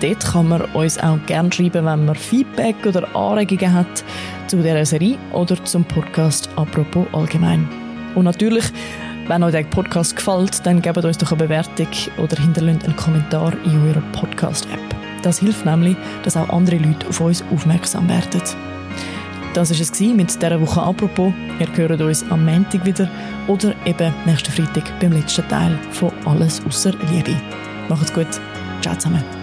Dort 0.00 0.20
kann 0.26 0.48
man 0.48 0.60
uns 0.74 0.98
auch 0.98 1.18
gerne 1.24 1.50
schreiben, 1.50 1.86
wenn 1.86 2.04
man 2.04 2.14
Feedback 2.14 2.76
oder 2.84 3.16
Anregungen 3.16 3.72
hat 3.72 4.04
zu 4.48 4.58
dieser 4.58 4.84
Serie 4.84 5.16
oder 5.32 5.64
zum 5.64 5.82
Podcast 5.86 6.50
apropos 6.56 7.06
allgemein. 7.14 7.66
Und 8.14 8.24
natürlich, 8.24 8.64
wenn 9.28 9.42
euch 9.42 9.52
der 9.52 9.64
Podcast 9.64 10.16
gefällt, 10.16 10.64
dann 10.64 10.80
gebt 10.80 11.04
uns 11.04 11.18
doch 11.18 11.32
eine 11.32 11.44
Bewertung 11.44 11.88
oder 12.18 12.36
hinterlasst 12.36 12.84
einen 12.84 12.96
Kommentar 12.96 13.52
in 13.64 13.88
eurer 13.88 14.02
Podcast-App. 14.12 14.96
Das 15.22 15.38
hilft 15.40 15.66
nämlich, 15.66 15.96
dass 16.22 16.36
auch 16.36 16.48
andere 16.50 16.76
Leute 16.76 17.08
auf 17.08 17.20
uns 17.20 17.42
aufmerksam 17.52 18.08
werden. 18.08 18.40
Das 19.54 19.70
war 19.70 19.80
es 19.80 20.00
mit 20.00 20.34
dieser 20.42 20.60
Woche 20.60 20.82
apropos. 20.82 21.32
Ihr 21.58 21.88
hört 21.88 22.00
uns 22.00 22.24
am 22.30 22.44
Montag 22.44 22.84
wieder 22.84 23.08
oder 23.48 23.74
eben 23.84 24.12
nächsten 24.26 24.52
Freitag 24.52 25.00
beim 25.00 25.12
letzten 25.12 25.48
Teil 25.48 25.78
von 25.90 26.12
Alles 26.26 26.62
außer 26.66 26.92
Liebe. 27.10 27.34
Macht's 27.88 28.12
gut. 28.12 28.28
Ciao 28.82 28.94
zusammen. 28.94 29.35